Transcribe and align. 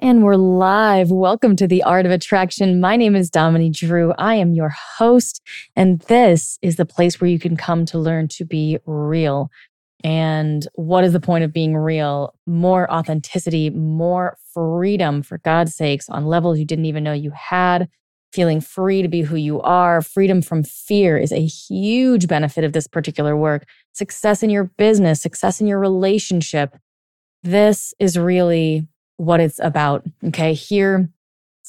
And 0.00 0.22
we're 0.22 0.36
live. 0.36 1.10
Welcome 1.10 1.56
to 1.56 1.66
the 1.66 1.82
Art 1.82 2.06
of 2.06 2.12
Attraction. 2.12 2.80
My 2.80 2.94
name 2.94 3.16
is 3.16 3.28
Dominique 3.28 3.72
Drew. 3.72 4.12
I 4.16 4.36
am 4.36 4.54
your 4.54 4.68
host, 4.68 5.42
and 5.74 5.98
this 6.02 6.56
is 6.62 6.76
the 6.76 6.86
place 6.86 7.20
where 7.20 7.28
you 7.28 7.40
can 7.40 7.56
come 7.56 7.84
to 7.86 7.98
learn 7.98 8.28
to 8.28 8.44
be 8.44 8.78
real. 8.86 9.50
And 10.04 10.68
what 10.74 11.02
is 11.02 11.12
the 11.12 11.18
point 11.18 11.42
of 11.42 11.52
being 11.52 11.76
real? 11.76 12.32
More 12.46 12.88
authenticity, 12.88 13.70
more 13.70 14.38
freedom, 14.54 15.20
for 15.20 15.38
God's 15.38 15.74
sakes, 15.74 16.08
on 16.08 16.26
levels 16.26 16.60
you 16.60 16.64
didn't 16.64 16.86
even 16.86 17.02
know 17.02 17.12
you 17.12 17.32
had. 17.32 17.88
Feeling 18.32 18.60
free 18.60 19.02
to 19.02 19.08
be 19.08 19.22
who 19.22 19.34
you 19.34 19.60
are, 19.62 20.00
freedom 20.00 20.42
from 20.42 20.62
fear 20.62 21.18
is 21.18 21.32
a 21.32 21.44
huge 21.44 22.28
benefit 22.28 22.62
of 22.62 22.72
this 22.72 22.86
particular 22.86 23.36
work. 23.36 23.64
Success 23.94 24.44
in 24.44 24.50
your 24.50 24.64
business, 24.64 25.20
success 25.20 25.60
in 25.60 25.66
your 25.66 25.80
relationship. 25.80 26.76
This 27.42 27.94
is 27.98 28.16
really 28.16 28.86
what 29.18 29.40
it's 29.40 29.60
about. 29.60 30.04
Okay. 30.28 30.54
Here 30.54 31.10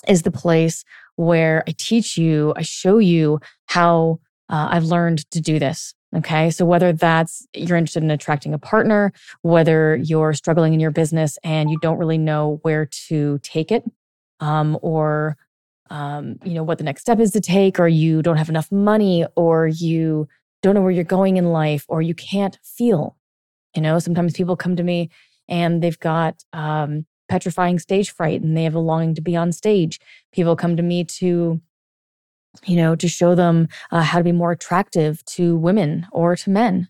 is 0.08 0.22
the 0.22 0.32
place 0.32 0.86
where 1.18 1.64
I 1.68 1.74
teach 1.78 2.18
you, 2.18 2.54
I 2.56 2.62
show 2.62 3.00
you 3.00 3.40
how 3.66 4.22
uh, 4.48 4.70
I've 4.72 4.86
learned 4.86 5.30
to 5.32 5.42
do 5.42 5.60
this. 5.60 5.94
Okay. 6.16 6.50
So 6.50 6.66
whether 6.66 6.94
that's 6.94 7.46
you're 7.54 7.78
interested 7.78 8.04
in 8.04 8.10
attracting 8.10 8.54
a 8.54 8.58
partner, 8.58 9.12
whether 9.42 9.98
you're 9.98 10.34
struggling 10.34 10.74
in 10.74 10.80
your 10.80 10.92
business 10.92 11.38
and 11.44 11.70
you 11.70 11.78
don't 11.82 11.98
really 11.98 12.18
know 12.18 12.60
where 12.64 12.88
to 13.08 13.40
take 13.44 13.72
it, 13.72 13.84
um, 14.40 14.80
or 14.82 15.38
um, 15.92 16.38
you 16.44 16.54
know 16.54 16.64
what 16.64 16.78
the 16.78 16.84
next 16.84 17.02
step 17.02 17.20
is 17.20 17.32
to 17.32 17.42
take, 17.42 17.80
or 17.80 17.88
you 17.88 18.22
don't 18.22 18.38
have 18.38 18.50
enough 18.50 18.72
money, 18.72 19.26
or 19.36 19.68
you 19.68 20.28
don't 20.62 20.76
know 20.76 20.82
where 20.82 20.92
you're 20.92 21.04
going 21.04 21.38
in 21.38 21.52
life, 21.52 21.86
or 21.88 22.02
you 22.02 22.16
can't 22.16 22.58
feel. 22.64 23.18
You 23.76 23.82
know, 23.82 24.00
sometimes 24.00 24.34
people 24.34 24.56
come 24.56 24.76
to 24.76 24.84
me 24.84 25.10
and 25.48 25.82
they've 25.82 26.00
got 26.00 26.44
um, 26.54 27.06
petrifying 27.30 27.80
stage 27.80 28.12
fright 28.12 28.42
and 28.42 28.58
they 28.58 28.64
have 28.64 28.76
a 28.76 28.80
longing 28.80 29.16
to 29.16 29.22
be 29.22 29.36
on 29.36 29.52
stage. 29.52 30.00
People 30.34 30.56
come 30.56 30.76
to 30.76 30.84
me 30.84 31.04
to, 31.04 31.62
you 32.66 32.76
know, 32.76 32.96
to 32.96 33.08
show 33.08 33.36
them 33.36 33.68
uh, 33.92 34.02
how 34.02 34.18
to 34.18 34.24
be 34.24 34.32
more 34.32 34.52
attractive 34.52 35.24
to 35.26 35.56
women 35.56 36.08
or 36.12 36.36
to 36.36 36.50
men, 36.50 36.90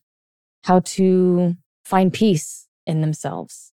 how 0.63 0.79
to 0.79 1.55
find 1.83 2.13
peace 2.13 2.67
in 2.87 3.01
themselves, 3.01 3.71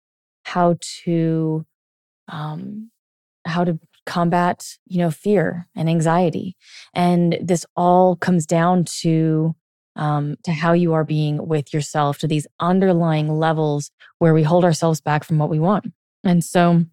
how 0.46 0.78
to, 1.04 1.66
um, 2.30 2.90
how 3.46 3.64
to 3.64 3.78
combat, 4.06 4.78
you 4.86 5.00
know, 5.00 5.12
fear 5.12 5.68
and 5.76 5.90
anxiety. 5.90 6.56
And 6.94 7.38
this 7.42 7.66
all 7.76 8.16
comes 8.16 8.46
down 8.46 8.86
to 9.02 9.56
um, 9.96 10.38
to 10.44 10.52
how 10.52 10.74
you 10.74 10.94
are 10.94 11.04
being 11.04 11.48
with 11.48 11.74
yourself, 11.74 12.18
to 12.20 12.28
these 12.28 12.48
underlying 12.60 13.38
levels 13.38 13.92
where 14.18 14.34
we 14.34 14.44
hold 14.44 14.66
ourselves 14.66 15.02
back 15.02 15.24
from 15.24 15.38
what 15.38 15.50
we 15.50 15.60
want. 15.60 15.86
And 16.24 16.44
so 16.44 16.86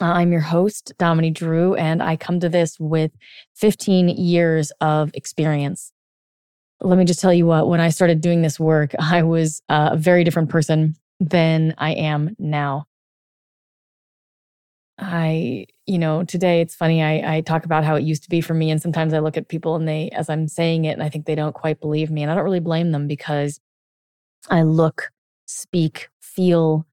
uh, 0.00 0.04
I'm 0.04 0.32
your 0.32 0.40
host, 0.40 0.92
Dominique 0.98 1.34
Drew, 1.34 1.74
and 1.74 2.02
I 2.02 2.16
come 2.16 2.40
to 2.40 2.48
this 2.48 2.78
with 2.78 3.12
15 3.56 4.08
years 4.08 4.70
of 4.80 5.10
experience. 5.14 5.92
Let 6.80 6.98
me 6.98 7.04
just 7.04 7.20
tell 7.20 7.32
you 7.34 7.46
what, 7.46 7.68
when 7.68 7.80
I 7.80 7.90
started 7.90 8.20
doing 8.20 8.42
this 8.42 8.60
work, 8.60 8.94
I 8.98 9.22
was 9.22 9.62
a 9.68 9.96
very 9.96 10.24
different 10.24 10.50
person 10.50 10.96
than 11.18 11.74
I 11.78 11.92
am 11.92 12.34
now. 12.38 12.86
I, 14.98 15.66
you 15.86 15.98
know, 15.98 16.24
today 16.24 16.60
it's 16.60 16.74
funny. 16.74 17.02
I, 17.02 17.36
I 17.36 17.40
talk 17.40 17.64
about 17.64 17.84
how 17.84 17.96
it 17.96 18.02
used 18.02 18.22
to 18.24 18.30
be 18.30 18.42
for 18.42 18.52
me. 18.52 18.70
And 18.70 18.80
sometimes 18.82 19.14
I 19.14 19.18
look 19.18 19.38
at 19.38 19.48
people 19.48 19.74
and 19.74 19.88
they, 19.88 20.10
as 20.10 20.28
I'm 20.28 20.46
saying 20.46 20.84
it, 20.84 20.90
and 20.90 21.02
I 21.02 21.08
think 21.08 21.24
they 21.24 21.34
don't 21.34 21.54
quite 21.54 21.80
believe 21.80 22.10
me. 22.10 22.22
And 22.22 22.30
I 22.30 22.34
don't 22.34 22.44
really 22.44 22.60
blame 22.60 22.92
them 22.92 23.06
because 23.06 23.60
I 24.50 24.62
look, 24.62 25.10
speak, 25.46 26.08
feel, 26.20 26.86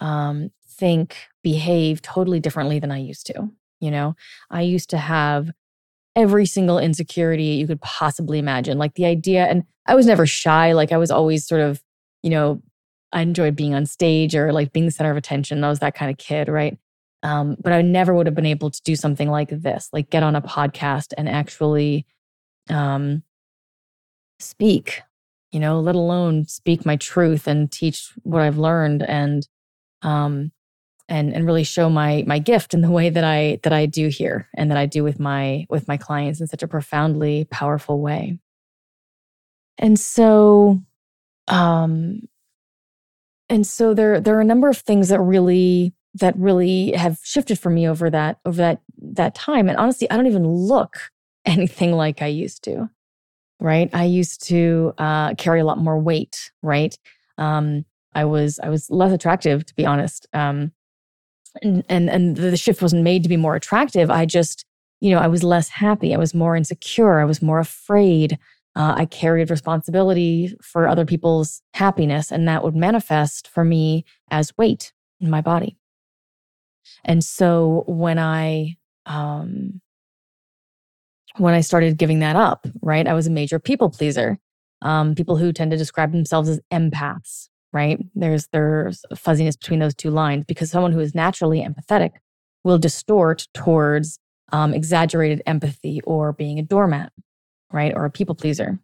um, 0.00 0.50
think, 0.76 1.16
behave 1.42 2.02
totally 2.02 2.40
differently 2.40 2.78
than 2.78 2.90
I 2.90 2.98
used 2.98 3.26
to. 3.26 3.50
You 3.80 3.90
know, 3.90 4.14
I 4.50 4.62
used 4.62 4.90
to 4.90 4.98
have 4.98 5.50
every 6.14 6.46
single 6.46 6.78
insecurity 6.78 7.44
you 7.44 7.66
could 7.66 7.80
possibly 7.80 8.38
imagine. 8.38 8.78
Like 8.78 8.94
the 8.94 9.06
idea, 9.06 9.46
and 9.46 9.64
I 9.86 9.94
was 9.94 10.06
never 10.06 10.26
shy. 10.26 10.72
Like 10.72 10.92
I 10.92 10.98
was 10.98 11.10
always 11.10 11.46
sort 11.46 11.60
of, 11.60 11.82
you 12.22 12.30
know, 12.30 12.62
I 13.12 13.22
enjoyed 13.22 13.56
being 13.56 13.74
on 13.74 13.86
stage 13.86 14.34
or 14.34 14.52
like 14.52 14.72
being 14.72 14.86
the 14.86 14.92
center 14.92 15.10
of 15.10 15.16
attention. 15.16 15.62
I 15.64 15.68
was 15.68 15.80
that 15.80 15.94
kind 15.94 16.10
of 16.10 16.18
kid, 16.18 16.48
right? 16.48 16.78
Um, 17.22 17.56
but 17.62 17.72
I 17.72 17.82
never 17.82 18.14
would 18.14 18.26
have 18.26 18.34
been 18.34 18.46
able 18.46 18.70
to 18.70 18.82
do 18.82 18.96
something 18.96 19.30
like 19.30 19.48
this, 19.50 19.88
like 19.92 20.10
get 20.10 20.22
on 20.22 20.34
a 20.34 20.42
podcast 20.42 21.12
and 21.16 21.28
actually 21.28 22.06
um, 22.68 23.22
speak, 24.40 25.02
you 25.52 25.60
know, 25.60 25.80
let 25.80 25.94
alone 25.94 26.46
speak 26.46 26.84
my 26.84 26.96
truth 26.96 27.46
and 27.46 27.70
teach 27.70 28.12
what 28.22 28.42
I've 28.42 28.58
learned 28.58 29.02
and 29.02 29.46
um, 30.02 30.50
and 31.08 31.34
and 31.34 31.46
really 31.46 31.64
show 31.64 31.90
my 31.90 32.24
my 32.26 32.38
gift 32.38 32.74
in 32.74 32.80
the 32.80 32.90
way 32.90 33.10
that 33.10 33.24
I 33.24 33.58
that 33.62 33.72
I 33.72 33.86
do 33.86 34.08
here 34.08 34.48
and 34.56 34.70
that 34.70 34.78
I 34.78 34.86
do 34.86 35.04
with 35.04 35.20
my 35.20 35.66
with 35.68 35.88
my 35.88 35.96
clients 35.96 36.40
in 36.40 36.46
such 36.46 36.62
a 36.62 36.68
profoundly 36.68 37.46
powerful 37.50 38.00
way. 38.00 38.38
And 39.78 39.98
so 39.98 40.82
um 41.48 42.28
and 43.48 43.66
so 43.66 43.94
there 43.94 44.20
there 44.20 44.36
are 44.36 44.40
a 44.40 44.44
number 44.44 44.68
of 44.68 44.78
things 44.78 45.08
that 45.08 45.20
really 45.20 45.94
that 46.14 46.36
really 46.36 46.92
have 46.92 47.18
shifted 47.22 47.58
for 47.58 47.70
me 47.70 47.88
over 47.88 48.10
that 48.10 48.38
over 48.44 48.56
that 48.56 48.80
that 48.98 49.34
time 49.34 49.68
and 49.68 49.78
honestly 49.78 50.10
I 50.10 50.16
don't 50.16 50.26
even 50.26 50.46
look 50.46 51.10
anything 51.44 51.92
like 51.92 52.22
I 52.22 52.28
used 52.28 52.64
to. 52.64 52.88
Right? 53.60 53.90
I 53.92 54.04
used 54.04 54.46
to 54.48 54.94
uh 54.98 55.34
carry 55.34 55.60
a 55.60 55.64
lot 55.64 55.78
more 55.78 55.98
weight, 55.98 56.50
right? 56.62 56.96
Um 57.38 57.84
I 58.14 58.24
was 58.24 58.60
I 58.62 58.68
was 58.68 58.90
less 58.90 59.12
attractive 59.12 59.64
to 59.66 59.74
be 59.74 59.86
honest. 59.86 60.26
Um 60.32 60.72
and, 61.60 61.84
and 61.88 62.08
and 62.08 62.36
the 62.36 62.56
shift 62.56 62.80
wasn't 62.80 63.02
made 63.02 63.22
to 63.22 63.28
be 63.28 63.36
more 63.36 63.56
attractive. 63.56 64.10
I 64.10 64.24
just 64.26 64.64
you 65.00 65.10
know 65.10 65.18
i 65.18 65.26
was 65.26 65.42
less 65.42 65.68
happy. 65.68 66.14
I 66.14 66.18
was 66.18 66.34
more 66.34 66.56
insecure. 66.56 67.20
I 67.20 67.24
was 67.24 67.42
more 67.42 67.58
afraid. 67.58 68.38
Uh, 68.74 68.94
i 68.96 69.04
carried 69.04 69.50
responsibility 69.50 70.54
for 70.62 70.88
other 70.88 71.04
people's 71.04 71.60
happiness 71.74 72.32
and 72.32 72.48
that 72.48 72.64
would 72.64 72.74
manifest 72.74 73.48
for 73.48 73.64
me 73.64 74.04
as 74.30 74.56
weight 74.56 74.92
in 75.20 75.28
my 75.28 75.42
body. 75.42 75.76
And 77.04 77.22
so 77.22 77.84
when 77.86 78.18
i 78.18 78.76
um 79.06 79.80
when 81.36 81.54
i 81.54 81.60
started 81.60 81.98
giving 81.98 82.20
that 82.20 82.36
up 82.36 82.66
right 82.82 83.06
i 83.08 83.14
was 83.14 83.26
a 83.26 83.30
major 83.30 83.58
people 83.58 83.90
pleaser. 83.90 84.38
Um, 84.82 85.14
people 85.14 85.36
who 85.36 85.52
tend 85.52 85.70
to 85.70 85.76
describe 85.76 86.10
themselves 86.10 86.48
as 86.48 86.60
empaths 86.72 87.48
right? 87.72 87.98
There's 88.14 88.48
there's 88.48 89.04
fuzziness 89.16 89.56
between 89.56 89.80
those 89.80 89.94
two 89.94 90.10
lines 90.10 90.44
because 90.46 90.70
someone 90.70 90.92
who 90.92 91.00
is 91.00 91.14
naturally 91.14 91.60
empathetic 91.60 92.12
will 92.64 92.78
distort 92.78 93.48
towards 93.54 94.18
um, 94.52 94.74
exaggerated 94.74 95.42
empathy 95.46 96.00
or 96.04 96.32
being 96.32 96.58
a 96.58 96.62
doormat, 96.62 97.12
right? 97.72 97.92
Or 97.94 98.04
a 98.04 98.10
people 98.10 98.34
pleaser. 98.34 98.78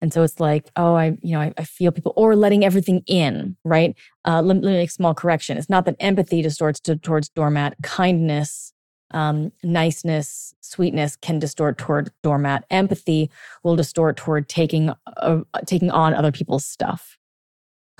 And 0.00 0.12
so 0.12 0.22
it's 0.22 0.38
like, 0.38 0.70
oh, 0.76 0.94
I, 0.94 1.18
you 1.22 1.32
know, 1.32 1.40
I, 1.40 1.52
I 1.58 1.64
feel 1.64 1.90
people, 1.90 2.12
or 2.14 2.36
letting 2.36 2.64
everything 2.64 3.02
in, 3.06 3.56
right? 3.64 3.96
Uh, 4.24 4.42
let, 4.42 4.56
let, 4.56 4.70
me 4.70 4.76
make 4.76 4.90
a 4.90 4.92
small 4.92 5.14
correction. 5.14 5.58
It's 5.58 5.68
not 5.68 5.86
that 5.86 5.96
empathy 5.98 6.40
distorts 6.40 6.78
to, 6.80 6.96
towards 6.96 7.28
doormat. 7.30 7.74
Kindness, 7.82 8.72
um, 9.10 9.50
niceness, 9.64 10.54
sweetness 10.60 11.16
can 11.16 11.40
distort 11.40 11.78
toward 11.78 12.12
doormat. 12.22 12.64
Empathy 12.70 13.30
will 13.64 13.74
distort 13.74 14.16
toward 14.16 14.48
taking 14.48 14.92
uh, 15.16 15.40
taking 15.66 15.90
on 15.90 16.14
other 16.14 16.30
people's 16.30 16.64
stuff, 16.64 17.17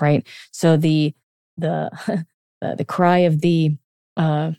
right? 0.01 0.25
So 0.51 0.77
the 0.77 1.13
the 1.57 2.25
the, 2.61 2.85
cry 2.85 3.19
of 3.19 3.41
the 3.41 3.75
uh, 4.17 4.51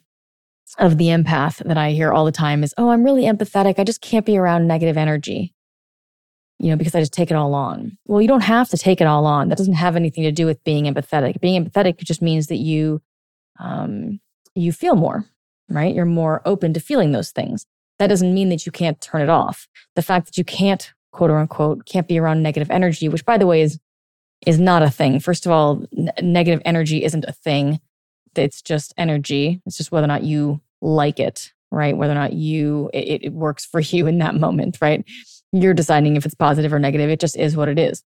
of 0.79 0.99
the 0.99 1.07
empath 1.07 1.65
that 1.65 1.77
I 1.79 1.91
hear 1.93 2.13
all 2.13 2.25
the 2.25 2.33
time 2.33 2.63
is, 2.63 2.75
oh, 2.79 2.91
I'm 2.91 3.05
really 3.05 3.25
empathetic. 3.25 3.79
I 3.79 3.85
just 3.85 4.01
can't 4.01 4.27
be 4.27 4.39
around 4.39 4.67
negative 4.67 4.97
energy, 4.97 5.55
you 6.59 6.71
know, 6.71 6.77
because 6.77 6.95
I 6.95 7.01
just 7.01 7.13
take 7.13 7.31
it 7.31 7.37
all 7.37 7.55
on. 7.55 7.99
Well, 8.07 8.23
you 8.23 8.29
don't 8.29 8.43
have 8.43 8.69
to 8.71 8.79
take 8.79 9.01
it 9.01 9.07
all 9.07 9.27
on. 9.27 9.49
That 9.49 9.59
doesn't 9.59 9.75
have 9.75 9.97
anything 9.97 10.25
to 10.25 10.33
do 10.33 10.47
with 10.47 10.63
being 10.65 10.85
empathetic. 10.85 11.41
Being 11.41 11.65
empathetic 11.65 11.99
just 11.99 12.23
means 12.23 12.47
that 12.47 12.57
you, 12.59 13.03
um, 13.59 14.21
you 14.55 14.73
feel 14.73 14.95
more, 14.95 15.25
right? 15.69 15.95
You're 15.95 16.05
more 16.05 16.43
open 16.45 16.73
to 16.75 16.81
feeling 16.81 17.13
those 17.13 17.31
things. 17.31 17.67
That 17.99 18.07
doesn't 18.07 18.33
mean 18.33 18.49
that 18.49 18.65
you 18.65 18.73
can't 18.73 19.01
turn 19.01 19.21
it 19.21 19.29
off. 19.29 19.69
The 19.97 20.03
fact 20.03 20.27
that 20.27 20.39
you 20.39 20.45
can't, 20.45 20.93
quote 21.13 21.31
unquote, 21.31 21.85
can't 21.85 22.09
be 22.09 22.19
around 22.19 22.43
negative 22.43 22.71
energy, 22.71 23.09
which 23.09 23.25
by 23.25 23.37
the 23.37 23.47
way 23.47 23.61
is 23.61 23.79
is 24.47 24.59
not 24.59 24.83
a 24.83 24.91
thing. 24.91 25.21
First 25.21 25.47
of 25.47 25.53
all, 25.53 25.85
n- 25.97 26.11
negative 26.23 26.63
energy 26.65 27.05
isn't 27.05 27.25
a 27.27 27.33
thing. 27.33 27.81
It's 28.35 28.63
just 28.63 28.95
energy. 28.97 29.61
It's 29.67 29.77
just 29.77 29.93
whether 29.93 30.05
or 30.05 30.09
not 30.09 30.25
you 30.25 30.61
like 30.81 31.21
it, 31.21 31.53
right? 31.71 31.97
Whether 31.97 32.13
or 32.13 32.17
not 32.17 32.33
you, 32.33 32.91
it, 32.95 33.25
it 33.25 33.33
works 33.33 33.67
for 33.67 33.81
you 33.81 34.07
in 34.07 34.19
that 34.19 34.35
moment, 34.35 34.79
right? 34.81 35.05
You're 35.53 35.75
deciding 35.75 36.17
if 36.17 36.25
it's 36.25 36.35
positive 36.35 36.73
or 36.73 36.79
negative. 36.79 37.11
It 37.11 37.21
just 37.21 37.37
is 37.37 37.57
what 37.57 37.69
it 37.69 37.79
is. 37.79 38.03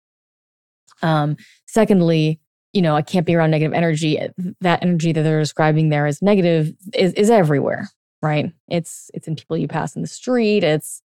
Um, 1.02 1.36
secondly, 1.66 2.40
you 2.72 2.82
know, 2.82 2.94
I 2.94 3.02
can't 3.02 3.26
be 3.26 3.34
around 3.34 3.50
negative 3.50 3.72
energy. 3.72 4.20
That 4.60 4.82
energy 4.82 5.12
that 5.12 5.22
they're 5.22 5.40
describing 5.40 5.88
there 5.88 6.06
as 6.06 6.20
negative 6.20 6.74
is, 6.92 7.12
is 7.14 7.30
everywhere, 7.30 7.88
right? 8.20 8.52
It's 8.68 9.10
it's 9.14 9.26
in 9.26 9.36
people 9.36 9.56
you 9.56 9.68
pass 9.68 9.96
in 9.96 10.02
the 10.02 10.08
street. 10.08 10.64
It's 10.64 11.02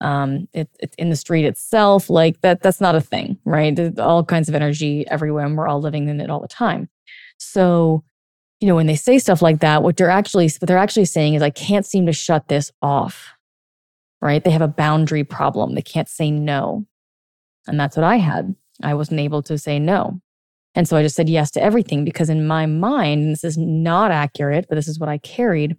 um, 0.00 0.48
it, 0.52 0.68
it's 0.80 0.94
in 0.96 1.10
the 1.10 1.16
street 1.16 1.44
itself. 1.44 2.10
Like 2.10 2.40
that. 2.42 2.62
That's 2.62 2.80
not 2.80 2.94
a 2.94 3.00
thing, 3.00 3.38
right? 3.44 3.74
There's 3.74 3.98
all 3.98 4.24
kinds 4.24 4.48
of 4.48 4.54
energy 4.54 5.06
everywhere, 5.08 5.44
and 5.44 5.56
we're 5.56 5.68
all 5.68 5.80
living 5.80 6.08
in 6.08 6.20
it 6.20 6.30
all 6.30 6.40
the 6.40 6.48
time. 6.48 6.88
So 7.38 8.04
you 8.60 8.68
know, 8.68 8.74
when 8.74 8.86
they 8.86 8.96
say 8.96 9.18
stuff 9.18 9.42
like 9.42 9.60
that, 9.60 9.82
what 9.82 9.96
they're 9.96 10.10
actually 10.10 10.48
what 10.58 10.66
they're 10.66 10.78
actually 10.78 11.04
saying 11.04 11.34
is 11.34 11.42
I 11.42 11.50
can't 11.50 11.86
seem 11.86 12.06
to 12.06 12.12
shut 12.12 12.48
this 12.48 12.72
off. 12.80 13.32
Right? 14.22 14.42
They 14.42 14.50
have 14.50 14.62
a 14.62 14.68
boundary 14.68 15.24
problem. 15.24 15.74
They 15.74 15.82
can't 15.82 16.08
say 16.08 16.30
no. 16.30 16.86
And 17.66 17.78
that's 17.78 17.96
what 17.96 18.04
I 18.04 18.16
had. 18.16 18.54
I 18.82 18.94
wasn't 18.94 19.20
able 19.20 19.42
to 19.42 19.58
say 19.58 19.78
no. 19.78 20.20
And 20.74 20.88
so 20.88 20.96
I 20.96 21.02
just 21.02 21.16
said 21.16 21.28
yes 21.28 21.50
to 21.52 21.62
everything 21.62 22.04
because 22.04 22.28
in 22.30 22.46
my 22.46 22.66
mind, 22.66 23.30
this 23.30 23.44
is 23.44 23.56
not 23.56 24.10
accurate, 24.10 24.66
but 24.68 24.74
this 24.74 24.88
is 24.88 24.98
what 24.98 25.08
I 25.08 25.18
carried. 25.18 25.76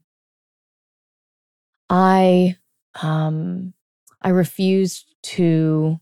I 1.90 2.58
um 3.02 3.74
I 4.22 4.30
refused 4.30 5.16
to 5.24 6.00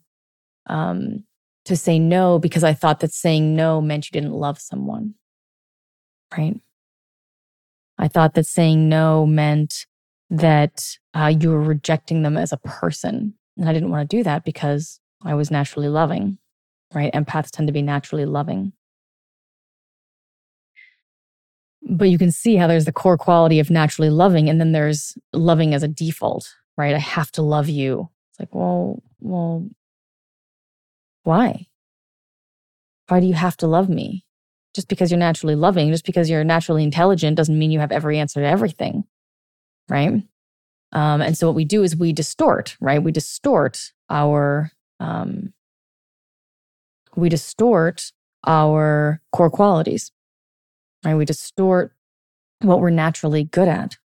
um 0.68 1.24
to 1.66 1.76
say 1.76 2.00
no 2.00 2.40
because 2.40 2.64
I 2.64 2.74
thought 2.74 3.00
that 3.00 3.12
saying 3.12 3.56
no 3.56 3.82
meant 3.82 4.08
you 4.08 4.20
didn't 4.20 4.36
love 4.36 4.60
someone. 4.60 5.16
Right? 6.38 6.60
I 7.98 8.08
thought 8.08 8.34
that 8.34 8.46
saying 8.46 8.90
no 8.90 9.26
meant 9.26 9.86
that 10.30 10.98
uh, 11.14 11.34
you 11.40 11.50
were 11.50 11.62
rejecting 11.62 12.24
them 12.24 12.38
as 12.38 12.52
a 12.52 12.58
person. 12.58 13.34
And 13.58 13.70
I 13.70 13.74
didn't 13.74 13.90
want 13.90 14.10
to 14.10 14.18
do 14.18 14.24
that 14.24 14.44
because 14.44 15.00
I 15.24 15.34
was 15.34 15.50
naturally 15.50 15.88
loving, 15.88 16.38
right? 16.94 17.14
Empaths 17.14 17.52
tend 17.52 17.68
to 17.68 17.74
be 17.74 17.82
naturally 17.82 18.26
loving. 18.26 18.74
But 21.88 22.10
you 22.10 22.18
can 22.18 22.32
see 22.32 22.56
how 22.56 22.68
there's 22.68 22.86
the 22.86 22.92
core 22.92 23.18
quality 23.18 23.60
of 23.60 23.70
naturally 23.70 24.10
loving, 24.10 24.50
and 24.50 24.60
then 24.60 24.72
there's 24.72 25.18
loving 25.34 25.74
as 25.74 25.84
a 25.84 25.88
default, 25.88 26.56
right? 26.78 26.96
I 26.96 27.00
have 27.00 27.32
to 27.34 27.42
love 27.42 27.70
you. 27.70 28.10
It's 28.32 28.40
like, 28.40 28.54
well, 28.54 29.02
well, 29.20 29.68
why? 31.24 31.68
Why 33.08 33.20
do 33.20 33.28
you 33.28 33.34
have 33.34 33.58
to 33.58 33.68
love 33.68 33.90
me? 33.90 34.26
just 34.76 34.90
because 34.90 35.10
you're 35.10 35.18
naturally 35.18 35.56
loving, 35.56 35.90
just 35.90 36.06
because 36.06 36.30
you're 36.30 36.44
naturally 36.44 36.84
intelligent 36.84 37.38
doesn't 37.38 37.58
mean 37.58 37.72
you 37.72 37.80
have 37.80 37.94
every 37.94 38.20
answer 38.20 38.42
to 38.42 38.46
everything. 38.46 39.06
Right. 39.88 40.22
Um, 40.92 41.22
and 41.22 41.38
so 41.38 41.48
what 41.48 41.56
we 41.56 41.66
do 41.66 41.82
is 41.84 41.96
we 41.96 42.12
distort, 42.12 42.76
right? 42.82 43.02
We 43.02 43.12
distort 43.12 43.94
our 44.10 44.72
um, 45.00 45.54
we 47.16 47.30
distort 47.30 48.12
our 48.46 49.22
core 49.32 49.50
qualities. 49.50 50.12
Right. 51.06 51.16
We 51.16 51.26
distort 51.26 51.94
what 52.62 52.82
we're 52.82 52.90
naturally 52.90 53.46
good 53.46 53.68
at. 53.68 53.98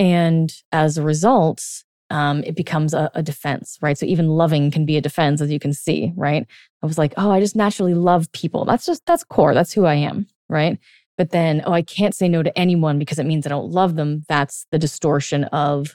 And 0.00 0.50
as 0.72 0.96
a 0.96 1.02
result, 1.02 1.62
um, 2.08 2.42
it 2.44 2.56
becomes 2.56 2.94
a, 2.94 3.10
a, 3.14 3.22
defense, 3.22 3.78
right? 3.82 3.98
So 3.98 4.06
even 4.06 4.28
loving 4.28 4.70
can 4.70 4.86
be 4.86 4.96
a 4.96 5.00
defense, 5.00 5.42
as 5.42 5.50
you 5.50 5.60
can 5.60 5.74
see, 5.74 6.14
right? 6.16 6.46
I 6.82 6.86
was 6.86 6.96
like, 6.96 7.12
oh, 7.18 7.30
I 7.30 7.38
just 7.38 7.54
naturally 7.54 7.92
love 7.92 8.32
people. 8.32 8.64
That's 8.64 8.86
just, 8.86 9.04
that's 9.04 9.22
core. 9.22 9.52
That's 9.52 9.74
who 9.74 9.84
I 9.84 9.94
am, 9.96 10.26
right? 10.48 10.78
But 11.18 11.30
then, 11.32 11.62
oh, 11.66 11.72
I 11.72 11.82
can't 11.82 12.14
say 12.14 12.28
no 12.28 12.42
to 12.42 12.58
anyone 12.58 12.98
because 12.98 13.18
it 13.18 13.26
means 13.26 13.44
I 13.44 13.50
don't 13.50 13.70
love 13.72 13.94
them. 13.96 14.24
That's 14.26 14.66
the 14.70 14.78
distortion 14.78 15.44
of 15.44 15.94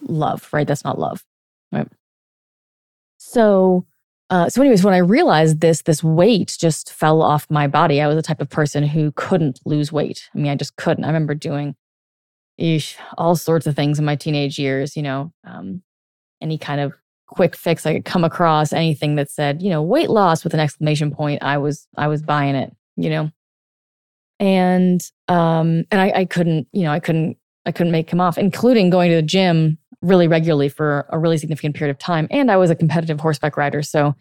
love, 0.00 0.48
right? 0.52 0.66
That's 0.66 0.84
not 0.84 1.00
love, 1.00 1.24
right? 1.72 1.88
So, 3.16 3.84
uh, 4.30 4.48
so 4.48 4.62
anyways, 4.62 4.84
when 4.84 4.94
I 4.94 4.98
realized 4.98 5.60
this, 5.60 5.82
this 5.82 6.04
weight 6.04 6.56
just 6.58 6.92
fell 6.92 7.20
off 7.20 7.50
my 7.50 7.66
body. 7.66 8.00
I 8.00 8.06
was 8.06 8.14
the 8.14 8.22
type 8.22 8.40
of 8.40 8.48
person 8.48 8.84
who 8.84 9.10
couldn't 9.16 9.58
lose 9.66 9.90
weight. 9.90 10.30
I 10.34 10.38
mean, 10.38 10.52
I 10.52 10.54
just 10.54 10.76
couldn't. 10.76 11.02
I 11.02 11.08
remember 11.08 11.34
doing 11.34 11.74
eesh, 12.60 12.96
all 13.16 13.36
sorts 13.36 13.66
of 13.66 13.76
things 13.76 13.98
in 13.98 14.04
my 14.04 14.16
teenage 14.16 14.58
years, 14.58 14.96
you 14.96 15.02
know, 15.02 15.32
um, 15.46 15.82
any 16.40 16.58
kind 16.58 16.80
of 16.80 16.92
quick 17.26 17.54
fix 17.54 17.84
I 17.86 17.94
could 17.94 18.04
come 18.04 18.24
across, 18.24 18.72
anything 18.72 19.16
that 19.16 19.30
said, 19.30 19.62
you 19.62 19.70
know, 19.70 19.82
weight 19.82 20.10
loss 20.10 20.44
with 20.44 20.54
an 20.54 20.60
exclamation 20.60 21.10
point, 21.10 21.42
I 21.42 21.58
was, 21.58 21.86
I 21.96 22.08
was 22.08 22.22
buying 22.22 22.54
it, 22.54 22.74
you 22.96 23.10
know. 23.10 23.30
And 24.40 25.00
um, 25.26 25.84
and 25.90 26.00
I, 26.00 26.12
I 26.14 26.24
couldn't, 26.24 26.68
you 26.72 26.84
know, 26.84 26.92
I 26.92 27.00
couldn't, 27.00 27.36
I 27.66 27.72
couldn't 27.72 27.92
make 27.92 28.08
him 28.08 28.20
off, 28.20 28.38
including 28.38 28.88
going 28.88 29.10
to 29.10 29.16
the 29.16 29.22
gym 29.22 29.78
really 30.00 30.28
regularly 30.28 30.68
for 30.68 31.06
a 31.10 31.18
really 31.18 31.38
significant 31.38 31.74
period 31.74 31.90
of 31.90 31.98
time. 31.98 32.28
And 32.30 32.50
I 32.50 32.56
was 32.56 32.70
a 32.70 32.76
competitive 32.76 33.18
horseback 33.18 33.56
rider. 33.56 33.82
So, 33.82 34.14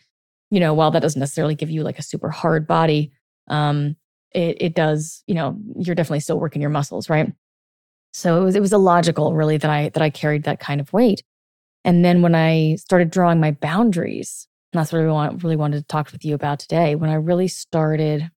you 0.49 0.59
know, 0.59 0.73
while 0.73 0.89
that 0.91 1.01
doesn't 1.01 1.19
necessarily 1.19 1.53
give 1.55 1.69
you 1.69 1.83
like 1.83 1.99
a 1.99 2.03
super 2.03 2.29
hard 2.29 2.65
body, 2.65 3.11
um, 3.47 3.95
it, 4.33 4.57
it 4.59 4.75
does, 4.75 5.23
you 5.27 5.35
know, 5.35 5.55
you're 5.77 5.95
definitely 5.95 6.19
still 6.19 6.39
working 6.39 6.61
your 6.61 6.71
muscles, 6.71 7.09
right? 7.09 7.31
So 8.17 8.41
it 8.41 8.43
was 8.43 8.55
it 8.55 8.61
was 8.61 8.73
illogical 8.73 9.35
really 9.35 9.57
that 9.57 9.69
I 9.69 9.89
that 9.89 10.01
I 10.01 10.09
carried 10.09 10.43
that 10.45 10.59
kind 10.59 10.81
of 10.81 10.91
weight. 10.91 11.21
And 11.85 12.03
then 12.03 12.23
when 12.23 12.33
I 12.33 12.75
started 12.77 13.11
drawing 13.11 13.39
my 13.39 13.51
boundaries, 13.51 14.47
and 14.73 14.79
that's 14.79 14.91
what 14.91 15.03
I 15.03 15.07
want, 15.07 15.43
really 15.43 15.55
wanted 15.55 15.81
to 15.81 15.85
talk 15.85 16.11
with 16.11 16.25
you 16.25 16.33
about 16.33 16.57
today, 16.57 16.95
when 16.95 17.11
I 17.11 17.13
really 17.13 17.47
started 17.47 18.31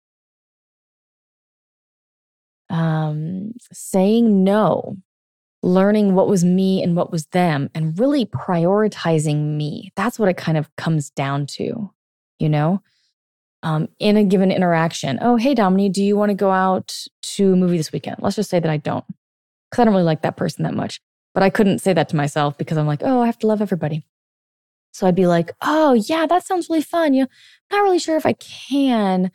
um, 2.68 3.52
saying 3.72 4.44
no, 4.44 4.98
learning 5.62 6.14
what 6.14 6.28
was 6.28 6.44
me 6.44 6.82
and 6.82 6.94
what 6.94 7.10
was 7.10 7.24
them, 7.28 7.70
and 7.74 7.98
really 7.98 8.26
prioritizing 8.26 9.56
me. 9.56 9.92
That's 9.96 10.18
what 10.18 10.28
it 10.28 10.36
kind 10.36 10.58
of 10.58 10.68
comes 10.76 11.08
down 11.08 11.46
to, 11.56 11.90
you 12.38 12.48
know? 12.50 12.82
Um, 13.62 13.88
in 13.98 14.16
a 14.18 14.24
given 14.24 14.52
interaction. 14.52 15.18
Oh, 15.22 15.36
hey, 15.36 15.54
Dominique, 15.54 15.94
do 15.94 16.04
you 16.04 16.16
want 16.16 16.30
to 16.30 16.34
go 16.34 16.50
out 16.50 16.94
to 17.22 17.54
a 17.54 17.56
movie 17.56 17.78
this 17.78 17.92
weekend? 17.92 18.16
Let's 18.20 18.36
just 18.36 18.50
say 18.50 18.60
that 18.60 18.70
I 18.70 18.76
don't 18.76 19.04
because 19.70 19.82
I 19.82 19.84
don't 19.84 19.94
really 19.94 20.04
like 20.04 20.22
that 20.22 20.36
person 20.36 20.64
that 20.64 20.74
much. 20.74 21.00
But 21.32 21.42
I 21.42 21.50
couldn't 21.50 21.78
say 21.78 21.92
that 21.92 22.08
to 22.08 22.16
myself 22.16 22.58
because 22.58 22.76
I'm 22.76 22.86
like, 22.86 23.02
oh, 23.04 23.22
I 23.22 23.26
have 23.26 23.38
to 23.38 23.46
love 23.46 23.62
everybody. 23.62 24.04
So 24.92 25.06
I'd 25.06 25.14
be 25.14 25.26
like, 25.26 25.52
oh, 25.62 25.92
yeah, 25.92 26.26
that 26.26 26.44
sounds 26.44 26.68
really 26.68 26.82
fun. 26.82 27.14
You 27.14 27.22
know, 27.22 27.28
not 27.70 27.82
really 27.82 28.00
sure 28.00 28.16
if 28.16 28.26
I 28.26 28.32
can, 28.32 29.30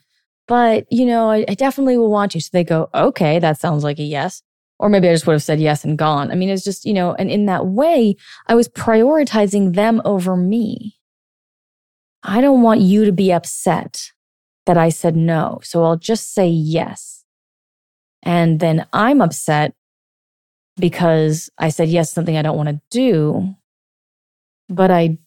but, 0.48 0.86
you 0.92 1.06
know, 1.06 1.32
I, 1.32 1.46
I 1.48 1.54
definitely 1.54 1.98
will 1.98 2.12
want 2.12 2.34
to. 2.34 2.42
So 2.42 2.50
they 2.52 2.64
go, 2.66 2.90
okay, 2.94 3.40
that 3.40 3.60
sounds 3.60 3.84
like 3.84 4.00
a 4.00 4.04
yes. 4.04 4.42
Or 4.78 4.90
maybe 4.90 5.08
I 5.08 5.14
just 5.14 5.26
would 5.26 5.34
have 5.34 5.44
said 5.44 5.62
yes 5.62 5.86
and 5.86 5.98
gone. 5.98 6.32
I 6.32 6.36
mean, 6.36 6.50
it's 6.50 6.66
just, 6.66 6.86
you 6.86 6.94
know, 6.94 7.14
and 7.14 7.32
in 7.32 7.46
that 7.46 7.66
way, 7.66 8.18
I 8.48 8.56
was 8.56 8.68
prioritizing 8.68 9.74
them 9.74 10.02
over 10.04 10.36
me. 10.36 10.98
I 12.22 12.42
don't 12.42 12.62
want 12.62 12.82
you 12.82 13.06
to 13.06 13.14
be 13.14 13.32
upset 13.32 14.12
that 14.66 14.78
I 14.78 14.90
said 14.90 15.16
no. 15.16 15.60
So 15.64 15.84
I'll 15.84 15.96
just 15.96 16.34
say 16.34 16.50
yes. 16.50 17.24
And 18.22 18.60
then 18.60 18.86
I'm 18.92 19.22
upset 19.22 19.76
because 20.78 21.50
I 21.58 21.70
said 21.70 21.90
yes 21.90 22.12
something 22.12 22.38
I 22.38 22.42
don't 22.42 22.58
want 22.58 22.70
to 22.70 22.82
do. 22.90 23.56
But 24.70 24.92
I, 24.92 25.18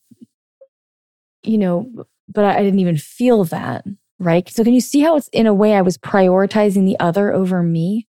you 1.42 1.58
know, 1.58 2.06
but 2.28 2.44
I 2.44 2.62
didn't 2.62 2.80
even 2.80 2.96
feel 2.98 3.44
that. 3.44 3.84
Right. 4.20 4.48
So 4.48 4.64
can 4.64 4.74
you 4.74 4.80
see 4.80 5.00
how 5.00 5.16
it's 5.16 5.28
in 5.28 5.46
a 5.46 5.54
way 5.54 5.74
I 5.74 5.82
was 5.82 5.96
prioritizing 5.96 6.84
the 6.84 6.98
other 6.98 7.32
over 7.32 7.62
me? 7.62 8.08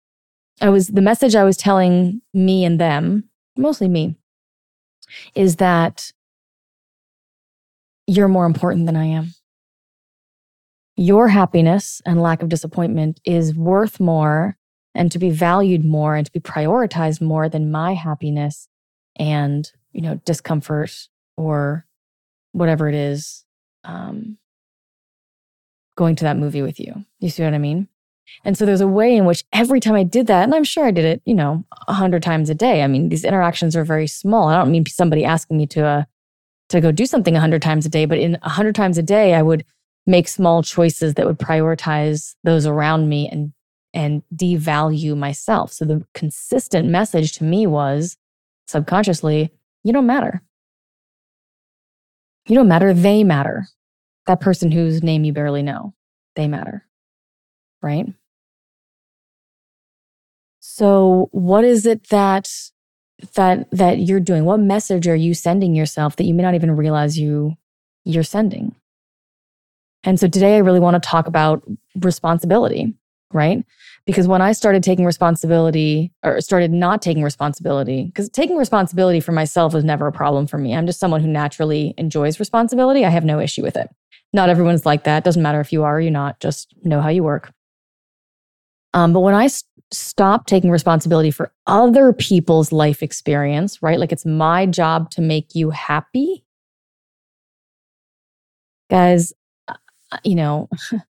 I 0.60 0.68
was 0.68 0.88
the 0.88 1.02
message 1.02 1.34
I 1.34 1.44
was 1.44 1.56
telling 1.56 2.22
me 2.32 2.64
and 2.64 2.80
them, 2.80 3.28
mostly 3.56 3.88
me, 3.88 4.16
is 5.34 5.56
that 5.56 6.12
you're 8.06 8.28
more 8.28 8.46
important 8.46 8.86
than 8.86 8.96
I 8.96 9.06
am. 9.06 9.34
Your 10.96 11.28
happiness 11.28 12.00
and 12.06 12.22
lack 12.22 12.42
of 12.42 12.48
disappointment 12.48 13.20
is 13.24 13.54
worth 13.54 14.00
more 14.00 14.56
and 14.96 15.12
to 15.12 15.18
be 15.18 15.30
valued 15.30 15.84
more 15.84 16.16
and 16.16 16.26
to 16.26 16.32
be 16.32 16.40
prioritized 16.40 17.20
more 17.20 17.48
than 17.48 17.70
my 17.70 17.94
happiness 17.94 18.68
and 19.18 19.70
you 19.92 20.02
know 20.02 20.20
discomfort 20.24 21.08
or 21.36 21.86
whatever 22.52 22.88
it 22.88 22.94
is 22.94 23.44
um, 23.84 24.38
going 25.96 26.16
to 26.16 26.24
that 26.24 26.36
movie 26.36 26.62
with 26.62 26.80
you 26.80 27.04
you 27.20 27.28
see 27.28 27.44
what 27.44 27.54
i 27.54 27.58
mean 27.58 27.88
And 28.44 28.58
so 28.58 28.66
there's 28.66 28.80
a 28.80 28.88
way 28.88 29.16
in 29.16 29.24
which 29.24 29.44
every 29.52 29.80
time 29.80 29.94
I 29.94 30.02
did 30.02 30.26
that, 30.26 30.44
and 30.44 30.54
I'm 30.54 30.64
sure 30.64 30.84
I 30.84 30.90
did 30.90 31.04
it, 31.04 31.22
you 31.24 31.34
know, 31.34 31.64
a 31.88 31.92
hundred 31.92 32.22
times 32.22 32.50
a 32.50 32.54
day. 32.54 32.82
I 32.82 32.88
mean, 32.88 33.08
these 33.08 33.24
interactions 33.24 33.76
are 33.76 33.84
very 33.84 34.08
small. 34.08 34.48
I 34.48 34.56
don't 34.56 34.72
mean 34.72 34.84
somebody 34.86 35.24
asking 35.24 35.56
me 35.58 35.66
to 35.68 35.84
uh, 35.84 36.04
to 36.70 36.80
go 36.80 36.90
do 36.90 37.06
something 37.06 37.36
a 37.36 37.40
hundred 37.40 37.62
times 37.62 37.86
a 37.86 37.88
day, 37.88 38.04
but 38.04 38.18
in 38.18 38.38
a 38.42 38.48
hundred 38.48 38.74
times 38.74 38.98
a 38.98 39.02
day, 39.02 39.34
I 39.34 39.42
would 39.42 39.64
make 40.06 40.28
small 40.28 40.62
choices 40.62 41.14
that 41.14 41.26
would 41.26 41.38
prioritize 41.38 42.34
those 42.44 42.66
around 42.66 43.08
me 43.08 43.28
and 43.28 43.52
and 43.96 44.22
devalue 44.34 45.16
myself. 45.16 45.72
So 45.72 45.86
the 45.86 46.04
consistent 46.12 46.86
message 46.86 47.32
to 47.38 47.44
me 47.44 47.66
was 47.66 48.18
subconsciously, 48.68 49.50
you 49.84 49.92
don't 49.92 50.06
matter. 50.06 50.42
You 52.46 52.56
don't 52.56 52.68
matter. 52.68 52.92
They 52.92 53.24
matter. 53.24 53.66
That 54.26 54.40
person 54.40 54.70
whose 54.70 55.02
name 55.02 55.24
you 55.24 55.32
barely 55.32 55.62
know, 55.62 55.94
they 56.34 56.46
matter. 56.46 56.84
Right? 57.80 58.06
So 60.60 61.28
what 61.32 61.64
is 61.64 61.86
it 61.86 62.08
that 62.10 62.50
that 63.34 63.70
that 63.70 64.00
you're 64.00 64.20
doing? 64.20 64.44
What 64.44 64.60
message 64.60 65.08
are 65.08 65.16
you 65.16 65.32
sending 65.32 65.74
yourself 65.74 66.16
that 66.16 66.24
you 66.24 66.34
may 66.34 66.42
not 66.42 66.54
even 66.54 66.76
realize 66.76 67.18
you 67.18 67.54
you're 68.04 68.22
sending? 68.22 68.74
And 70.04 70.20
so 70.20 70.28
today 70.28 70.56
I 70.56 70.58
really 70.58 70.80
want 70.80 71.02
to 71.02 71.08
talk 71.08 71.26
about 71.26 71.64
responsibility, 71.96 72.94
right? 73.32 73.64
Because 74.06 74.28
when 74.28 74.40
I 74.40 74.52
started 74.52 74.82
taking 74.82 75.04
responsibility 75.04 76.12
or 76.22 76.40
started 76.40 76.70
not 76.72 77.02
taking 77.02 77.22
responsibility, 77.22 78.04
because 78.04 78.28
taking 78.30 78.56
responsibility 78.56 79.20
for 79.20 79.32
myself 79.32 79.74
was 79.74 79.84
never 79.84 80.06
a 80.06 80.12
problem 80.12 80.46
for 80.46 80.58
me. 80.58 80.74
I'm 80.74 80.86
just 80.86 81.00
someone 81.00 81.20
who 81.20 81.28
naturally 81.28 81.94
enjoys 81.98 82.38
responsibility. 82.38 83.04
I 83.04 83.10
have 83.10 83.24
no 83.24 83.40
issue 83.40 83.62
with 83.62 83.76
it. 83.76 83.88
Not 84.32 84.48
everyone's 84.48 84.86
like 84.86 85.04
that. 85.04 85.24
Doesn't 85.24 85.42
matter 85.42 85.60
if 85.60 85.72
you 85.72 85.82
are 85.82 85.96
or 85.96 86.00
you're 86.00 86.10
not, 86.10 86.40
just 86.40 86.74
know 86.84 87.00
how 87.00 87.08
you 87.08 87.24
work. 87.24 87.52
Um, 88.94 89.12
but 89.12 89.20
when 89.20 89.34
I 89.34 89.48
st- 89.48 89.64
stopped 89.92 90.48
taking 90.48 90.70
responsibility 90.70 91.30
for 91.30 91.52
other 91.66 92.12
people's 92.12 92.72
life 92.72 93.02
experience, 93.02 93.82
right? 93.82 93.98
Like 94.00 94.12
it's 94.12 94.26
my 94.26 94.66
job 94.66 95.10
to 95.12 95.20
make 95.20 95.54
you 95.54 95.70
happy. 95.70 96.44
Guys, 98.90 99.32
you 100.24 100.34
know, 100.34 100.68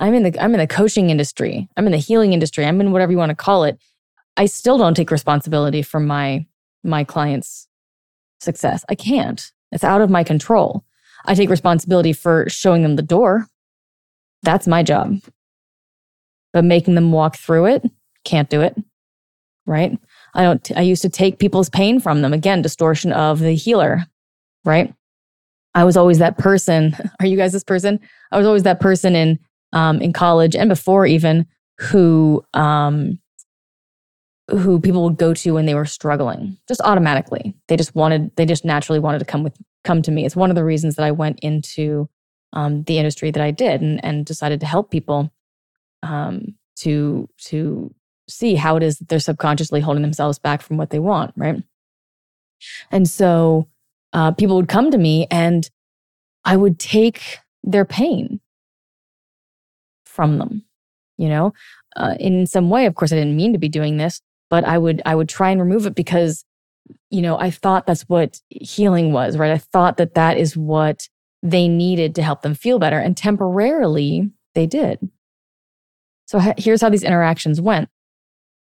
I'm 0.00 0.14
in 0.14 0.22
the 0.22 0.42
I'm 0.42 0.54
in 0.54 0.60
the 0.60 0.66
coaching 0.66 1.10
industry. 1.10 1.68
I'm 1.76 1.86
in 1.86 1.92
the 1.92 1.98
healing 1.98 2.32
industry. 2.32 2.64
I'm 2.64 2.80
in 2.80 2.90
whatever 2.90 3.12
you 3.12 3.18
want 3.18 3.30
to 3.30 3.36
call 3.36 3.64
it. 3.64 3.78
I 4.36 4.46
still 4.46 4.78
don't 4.78 4.94
take 4.94 5.10
responsibility 5.10 5.82
for 5.82 6.00
my 6.00 6.46
my 6.82 7.04
clients' 7.04 7.68
success. 8.40 8.82
I 8.88 8.94
can't. 8.94 9.52
It's 9.70 9.84
out 9.84 10.00
of 10.00 10.10
my 10.10 10.24
control. 10.24 10.84
I 11.26 11.34
take 11.34 11.50
responsibility 11.50 12.14
for 12.14 12.46
showing 12.48 12.82
them 12.82 12.96
the 12.96 13.02
door. 13.02 13.46
That's 14.42 14.66
my 14.66 14.82
job. 14.82 15.18
But 16.54 16.64
making 16.64 16.94
them 16.94 17.12
walk 17.12 17.36
through 17.36 17.66
it, 17.66 17.84
can't 18.24 18.48
do 18.48 18.62
it. 18.62 18.74
Right? 19.66 19.96
I 20.32 20.42
don't 20.42 20.72
I 20.76 20.80
used 20.80 21.02
to 21.02 21.10
take 21.10 21.38
people's 21.38 21.68
pain 21.68 22.00
from 22.00 22.22
them. 22.22 22.32
Again, 22.32 22.62
distortion 22.62 23.12
of 23.12 23.40
the 23.40 23.54
healer, 23.54 24.06
right? 24.64 24.94
I 25.74 25.84
was 25.84 25.98
always 25.98 26.18
that 26.18 26.38
person. 26.38 26.96
Are 27.20 27.26
you 27.26 27.36
guys 27.36 27.52
this 27.52 27.64
person? 27.64 28.00
I 28.32 28.38
was 28.38 28.46
always 28.46 28.62
that 28.62 28.80
person 28.80 29.14
in 29.14 29.38
um, 29.72 30.00
in 30.00 30.12
college 30.12 30.56
and 30.56 30.68
before 30.68 31.06
even 31.06 31.46
who 31.78 32.44
um, 32.54 33.18
who 34.50 34.80
people 34.80 35.04
would 35.04 35.16
go 35.16 35.32
to 35.32 35.54
when 35.54 35.66
they 35.66 35.74
were 35.74 35.84
struggling, 35.84 36.58
just 36.66 36.80
automatically. 36.82 37.54
They 37.68 37.76
just 37.76 37.94
wanted, 37.94 38.34
they 38.36 38.44
just 38.44 38.64
naturally 38.64 38.98
wanted 38.98 39.20
to 39.20 39.24
come 39.24 39.44
with 39.44 39.56
come 39.84 40.02
to 40.02 40.10
me. 40.10 40.26
It's 40.26 40.36
one 40.36 40.50
of 40.50 40.56
the 40.56 40.64
reasons 40.64 40.96
that 40.96 41.04
I 41.04 41.10
went 41.10 41.38
into 41.40 42.08
um, 42.52 42.82
the 42.84 42.98
industry 42.98 43.30
that 43.30 43.42
I 43.42 43.50
did 43.50 43.80
and, 43.80 44.04
and 44.04 44.26
decided 44.26 44.60
to 44.60 44.66
help 44.66 44.90
people 44.90 45.32
um, 46.02 46.56
to 46.76 47.28
to 47.38 47.94
see 48.28 48.54
how 48.54 48.76
it 48.76 48.82
is 48.82 48.98
that 48.98 49.08
they're 49.08 49.18
subconsciously 49.18 49.80
holding 49.80 50.02
themselves 50.02 50.38
back 50.38 50.62
from 50.62 50.76
what 50.76 50.90
they 50.90 50.98
want, 50.98 51.32
right? 51.36 51.62
And 52.90 53.08
so 53.08 53.68
uh, 54.12 54.32
people 54.32 54.56
would 54.56 54.68
come 54.68 54.90
to 54.90 54.98
me 54.98 55.26
and 55.30 55.68
I 56.44 56.56
would 56.56 56.78
take 56.78 57.38
their 57.62 57.84
pain 57.84 58.40
from 60.20 60.36
them, 60.36 60.62
you 61.16 61.30
know, 61.30 61.54
uh, 61.96 62.14
in 62.20 62.46
some 62.46 62.68
way. 62.68 62.84
Of 62.84 62.94
course, 62.94 63.10
I 63.10 63.16
didn't 63.16 63.36
mean 63.36 63.54
to 63.54 63.58
be 63.58 63.70
doing 63.70 63.96
this, 63.96 64.20
but 64.50 64.64
I 64.64 64.76
would 64.76 65.00
I 65.06 65.14
would 65.14 65.30
try 65.30 65.48
and 65.48 65.58
remove 65.58 65.86
it 65.86 65.94
because, 65.94 66.44
you 67.08 67.22
know, 67.22 67.38
I 67.38 67.50
thought 67.50 67.86
that's 67.86 68.02
what 68.02 68.38
healing 68.50 69.14
was, 69.14 69.38
right? 69.38 69.50
I 69.50 69.56
thought 69.56 69.96
that 69.96 70.12
that 70.12 70.36
is 70.36 70.58
what 70.58 71.08
they 71.42 71.68
needed 71.68 72.14
to 72.16 72.22
help 72.22 72.42
them 72.42 72.54
feel 72.54 72.78
better, 72.78 72.98
and 72.98 73.16
temporarily 73.16 74.30
they 74.54 74.66
did. 74.66 74.98
So 76.26 76.38
here's 76.58 76.82
how 76.82 76.90
these 76.90 77.02
interactions 77.02 77.62
went 77.62 77.88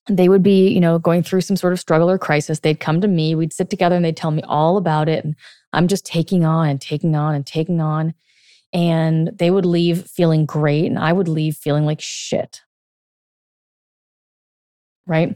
they 0.09 0.29
would 0.29 0.43
be, 0.43 0.69
you 0.69 0.79
know, 0.79 0.97
going 0.97 1.21
through 1.21 1.41
some 1.41 1.57
sort 1.57 1.73
of 1.73 1.79
struggle 1.79 2.09
or 2.09 2.17
crisis. 2.17 2.59
They'd 2.59 2.79
come 2.79 3.01
to 3.01 3.07
me, 3.07 3.35
we'd 3.35 3.53
sit 3.53 3.69
together 3.69 3.95
and 3.95 4.03
they'd 4.03 4.17
tell 4.17 4.31
me 4.31 4.41
all 4.47 4.77
about 4.77 5.09
it. 5.09 5.23
And 5.23 5.35
I'm 5.73 5.87
just 5.87 6.05
taking 6.07 6.43
on 6.43 6.69
and 6.69 6.81
taking 6.81 7.15
on 7.15 7.35
and 7.35 7.45
taking 7.45 7.81
on. 7.81 8.15
And 8.75 9.32
they 9.39 9.50
would 9.50 9.65
leave 9.65 10.05
feeling 10.05 10.46
great. 10.46 10.86
And 10.86 11.00
I 11.00 11.13
would 11.13 11.29
leave 11.29 11.55
feeling 11.55 11.86
like 11.86 12.01
shit. 12.01 12.62
Right? 15.08 15.36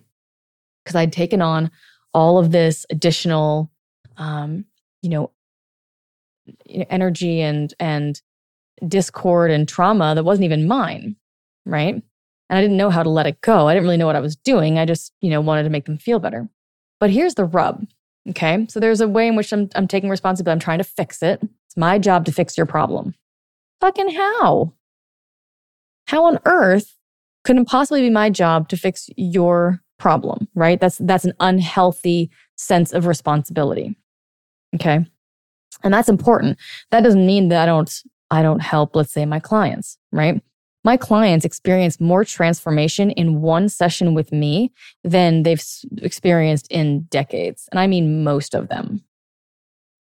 Because 0.84 0.96
I'd 0.96 1.13
taken 1.13 1.41
on 1.41 1.72
all 2.13 2.38
of 2.38 2.51
this 2.51 2.86
additional, 2.89 3.72
um, 4.17 4.65
you 5.01 5.10
know, 5.10 5.31
energy 6.89 7.39
and, 7.39 7.74
and 7.79 8.22
discord 8.86 9.51
and 9.51 9.69
trauma 9.69 10.15
that 10.15 10.25
wasn't 10.25 10.46
even 10.46 10.67
mine. 10.67 11.15
Right? 11.65 11.93
And 11.93 12.58
I 12.58 12.62
didn't 12.62 12.77
know 12.77 12.89
how 12.89 13.03
to 13.03 13.10
let 13.10 13.27
it 13.27 13.39
go. 13.39 13.67
I 13.67 13.74
didn't 13.74 13.86
really 13.86 13.98
know 13.98 14.08
what 14.08 14.17
I 14.17 14.22
was 14.22 14.36
doing. 14.36 14.77
I 14.77 14.86
just, 14.86 15.13
you 15.22 15.29
know, 15.29 15.39
wanted 15.39 15.63
to 15.63 15.69
make 15.69 15.86
them 15.86 15.98
feel 15.98 16.19
better. 16.19 16.50
But 17.00 17.10
here's 17.10 17.36
the 17.36 17.46
rub. 17.46 17.86
Okay. 18.27 18.65
So 18.67 18.81
there's 18.81 19.00
a 19.00 19.08
way 19.08 19.27
in 19.27 19.38
which 19.38 19.53
I'm, 19.53 19.69
I'm 19.75 19.88
taking 19.88 20.10
responsibility. 20.10 20.55
I'm 20.55 20.60
trying 20.60 20.79
to 20.79 20.84
fix 20.84 21.24
it. 21.24 21.41
It's 21.67 21.77
my 21.77 21.98
job 22.00 22.25
to 22.25 22.34
fix 22.34 22.58
your 22.58 22.65
problem. 22.65 23.13
Fucking 23.81 24.15
how? 24.15 24.74
How 26.07 26.25
on 26.25 26.39
earth 26.45 26.95
could 27.43 27.57
it 27.57 27.67
possibly 27.67 28.01
be 28.01 28.09
my 28.09 28.29
job 28.29 28.69
to 28.69 28.77
fix 28.77 29.09
your 29.15 29.81
problem? 29.98 30.48
Right. 30.55 30.79
That's, 30.79 30.98
that's 30.98 31.25
an 31.25 31.33
unhealthy 31.39 32.29
sense 32.55 32.93
of 32.93 33.05
responsibility. 33.05 33.98
Okay. 34.75 35.05
And 35.83 35.93
that's 35.93 36.09
important. 36.09 36.57
That 36.91 37.03
doesn't 37.03 37.25
mean 37.25 37.50
that 37.50 37.63
I 37.63 37.65
don't, 37.65 38.03
I 38.31 38.41
don't 38.41 38.62
help, 38.62 38.95
let's 38.95 39.13
say, 39.13 39.25
my 39.25 39.39
clients, 39.39 39.98
right? 40.12 40.41
my 40.83 40.98
clients 40.98 41.45
experience 41.45 42.00
more 42.00 42.24
transformation 42.24 43.12
in 43.12 43.41
one 43.41 43.69
session 43.69 44.13
with 44.13 44.31
me 44.31 44.71
than 45.03 45.43
they've 45.43 45.63
experienced 45.98 46.67
in 46.71 47.01
decades. 47.03 47.67
And 47.71 47.79
I 47.79 47.88
mean 47.88 48.24
most 48.24 48.55
of 48.55 48.69
them. 48.69 49.03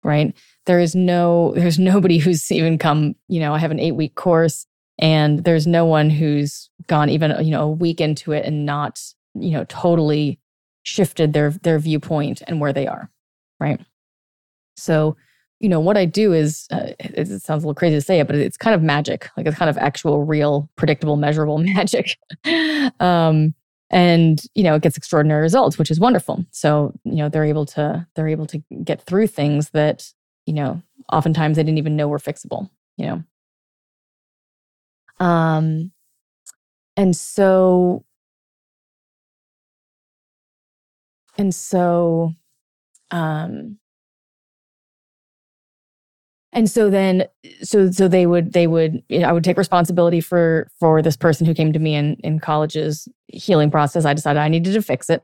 Right? 0.06 0.34
There 0.66 0.78
is 0.78 0.94
no 0.94 1.52
there's 1.56 1.78
nobody 1.78 2.18
who's 2.24 2.50
even 2.52 2.78
come, 2.78 3.16
you 3.28 3.40
know, 3.40 3.52
I 3.52 3.58
have 3.58 3.72
an 3.72 3.78
8-week 3.78 4.14
course 4.14 4.66
and 4.98 5.44
there's 5.44 5.66
no 5.66 5.84
one 5.84 6.08
who's 6.08 6.70
gone 6.86 7.10
even, 7.10 7.44
you 7.44 7.50
know, 7.50 7.64
a 7.64 7.70
week 7.70 8.00
into 8.00 8.32
it 8.32 8.44
and 8.44 8.64
not, 8.64 9.02
you 9.34 9.50
know, 9.50 9.64
totally 9.64 10.38
shifted 10.84 11.32
their 11.32 11.50
their 11.50 11.78
viewpoint 11.78 12.42
and 12.46 12.60
where 12.60 12.72
they 12.72 12.86
are. 12.86 13.10
Right? 13.58 13.80
So 14.76 15.16
you 15.58 15.70
know, 15.70 15.80
what 15.80 15.96
I 15.96 16.04
do 16.04 16.34
is, 16.34 16.66
uh, 16.70 16.92
it, 16.98 17.30
it, 17.30 17.42
sounds 17.42 17.64
a 17.64 17.66
little 17.66 17.74
crazy 17.74 17.96
to 17.96 18.02
say 18.02 18.20
it, 18.20 18.26
but 18.26 18.36
it's 18.36 18.58
kind 18.58 18.74
of 18.74 18.82
magic. 18.82 19.30
Like 19.38 19.46
it's 19.46 19.56
kind 19.56 19.70
of 19.70 19.78
actual, 19.78 20.22
real, 20.22 20.68
predictable, 20.76 21.16
measurable 21.16 21.56
magic. 21.74 22.18
um, 23.00 23.54
and 23.90 24.42
you 24.54 24.62
know, 24.64 24.74
it 24.76 24.82
gets 24.82 24.96
extraordinary 24.96 25.42
results, 25.42 25.78
which 25.78 25.90
is 25.90 26.00
wonderful. 26.00 26.44
So 26.50 26.92
you 27.04 27.16
know, 27.16 27.28
they're 27.28 27.44
able 27.44 27.66
to 27.66 28.06
they're 28.14 28.28
able 28.28 28.46
to 28.46 28.58
get 28.84 29.02
through 29.02 29.28
things 29.28 29.70
that 29.70 30.12
you 30.46 30.54
know, 30.54 30.82
oftentimes 31.12 31.56
they 31.56 31.62
didn't 31.64 31.78
even 31.78 31.96
know 31.96 32.08
were 32.08 32.18
fixable. 32.18 32.70
You 32.96 33.24
know, 35.20 35.26
um, 35.26 35.92
and 36.96 37.14
so, 37.16 38.04
and 41.38 41.54
so, 41.54 42.32
um 43.10 43.78
and 46.56 46.68
so 46.68 46.90
then 46.90 47.26
so 47.62 47.90
so 47.92 48.08
they 48.08 48.26
would 48.26 48.52
they 48.52 48.66
would 48.66 49.02
you 49.08 49.20
know, 49.20 49.28
i 49.28 49.32
would 49.32 49.44
take 49.44 49.58
responsibility 49.58 50.20
for 50.20 50.68
for 50.80 51.02
this 51.02 51.16
person 51.16 51.46
who 51.46 51.54
came 51.54 51.72
to 51.72 51.78
me 51.78 51.94
in 51.94 52.16
in 52.24 52.40
college's 52.40 53.06
healing 53.28 53.70
process. 53.70 54.04
I 54.04 54.14
decided 54.14 54.40
i 54.40 54.48
needed 54.48 54.72
to 54.72 54.82
fix 54.82 55.08
it. 55.10 55.22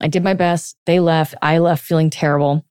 I 0.00 0.06
did 0.06 0.22
my 0.22 0.34
best. 0.34 0.76
They 0.86 1.00
left. 1.00 1.34
I 1.42 1.58
left 1.58 1.84
feeling 1.84 2.10
terrible. 2.10 2.64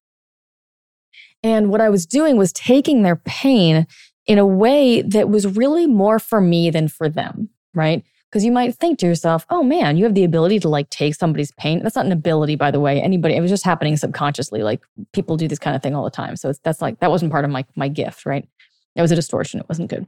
And 1.43 1.69
what 1.69 1.81
i 1.81 1.89
was 1.89 2.05
doing 2.05 2.37
was 2.37 2.53
taking 2.53 3.01
their 3.01 3.17
pain 3.17 3.87
in 4.27 4.37
a 4.37 4.45
way 4.45 5.01
that 5.01 5.29
was 5.29 5.57
really 5.57 5.87
more 5.87 6.19
for 6.19 6.39
me 6.39 6.69
than 6.69 6.87
for 6.87 7.09
them 7.09 7.49
right 7.73 8.03
because 8.29 8.43
you 8.43 8.51
might 8.51 8.75
think 8.75 8.99
to 8.99 9.05
yourself, 9.05 9.45
oh 9.49 9.63
man, 9.63 9.97
you 9.97 10.03
have 10.03 10.13
the 10.13 10.23
ability 10.23 10.59
to 10.59 10.69
like 10.69 10.89
take 10.89 11.15
somebody's 11.15 11.51
pain. 11.53 11.81
That's 11.81 11.95
not 11.95 12.05
an 12.05 12.11
ability, 12.11 12.55
by 12.55 12.71
the 12.71 12.79
way. 12.79 13.01
Anybody, 13.01 13.35
it 13.35 13.41
was 13.41 13.51
just 13.51 13.63
happening 13.63 13.95
subconsciously. 13.95 14.63
Like 14.63 14.81
people 15.13 15.37
do 15.37 15.47
this 15.47 15.59
kind 15.59 15.75
of 15.75 15.81
thing 15.81 15.95
all 15.95 16.03
the 16.03 16.09
time. 16.09 16.35
So 16.35 16.51
that's 16.63 16.81
like, 16.81 16.99
that 16.99 17.09
wasn't 17.09 17.31
part 17.31 17.45
of 17.45 17.51
my, 17.51 17.65
my 17.75 17.87
gift, 17.87 18.25
right? 18.25 18.47
It 18.95 19.01
was 19.01 19.11
a 19.11 19.15
distortion. 19.15 19.59
It 19.59 19.69
wasn't 19.69 19.89
good. 19.89 20.07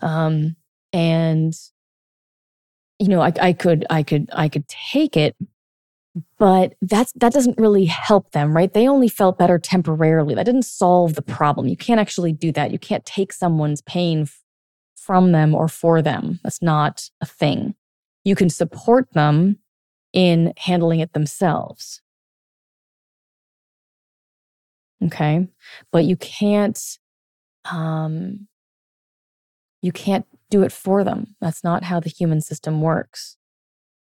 Um, 0.00 0.56
and 0.92 1.54
you 2.98 3.08
know, 3.08 3.20
I, 3.20 3.32
I 3.40 3.52
could, 3.52 3.86
I 3.88 4.02
could, 4.02 4.28
I 4.32 4.48
could 4.48 4.66
take 4.66 5.16
it, 5.16 5.36
but 6.38 6.74
that's 6.82 7.12
that 7.12 7.32
doesn't 7.32 7.58
really 7.58 7.84
help 7.84 8.32
them, 8.32 8.56
right? 8.56 8.72
They 8.72 8.88
only 8.88 9.08
felt 9.08 9.38
better 9.38 9.58
temporarily. 9.58 10.34
That 10.34 10.46
didn't 10.46 10.64
solve 10.64 11.14
the 11.14 11.22
problem. 11.22 11.68
You 11.68 11.76
can't 11.76 12.00
actually 12.00 12.32
do 12.32 12.50
that. 12.52 12.72
You 12.72 12.78
can't 12.78 13.04
take 13.06 13.32
someone's 13.32 13.82
pain 13.82 14.28
from 15.08 15.32
them 15.32 15.54
or 15.54 15.68
for 15.68 16.02
them. 16.02 16.38
That's 16.42 16.60
not 16.60 17.08
a 17.22 17.24
thing. 17.24 17.74
You 18.24 18.34
can 18.34 18.50
support 18.50 19.10
them 19.14 19.56
in 20.12 20.52
handling 20.58 21.00
it 21.00 21.14
themselves. 21.14 22.02
Okay. 25.02 25.48
But 25.90 26.04
you 26.04 26.16
can't, 26.16 26.78
um, 27.72 28.48
you 29.80 29.92
can't 29.92 30.26
do 30.50 30.62
it 30.62 30.72
for 30.72 31.04
them. 31.04 31.36
That's 31.40 31.64
not 31.64 31.84
how 31.84 32.00
the 32.00 32.10
human 32.10 32.42
system 32.42 32.82
works. 32.82 33.38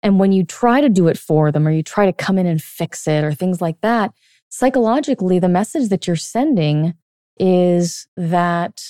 And 0.02 0.18
when 0.18 0.32
you 0.32 0.44
try 0.44 0.82
to 0.82 0.90
do 0.90 1.08
it 1.08 1.16
for 1.16 1.50
them 1.50 1.66
or 1.66 1.70
you 1.70 1.82
try 1.82 2.04
to 2.04 2.12
come 2.12 2.36
in 2.36 2.44
and 2.46 2.62
fix 2.62 3.08
it 3.08 3.24
or 3.24 3.32
things 3.32 3.62
like 3.62 3.80
that, 3.80 4.12
psychologically, 4.50 5.38
the 5.38 5.48
message 5.48 5.88
that 5.88 6.06
you're 6.06 6.16
sending 6.16 6.92
is 7.38 8.08
that 8.14 8.82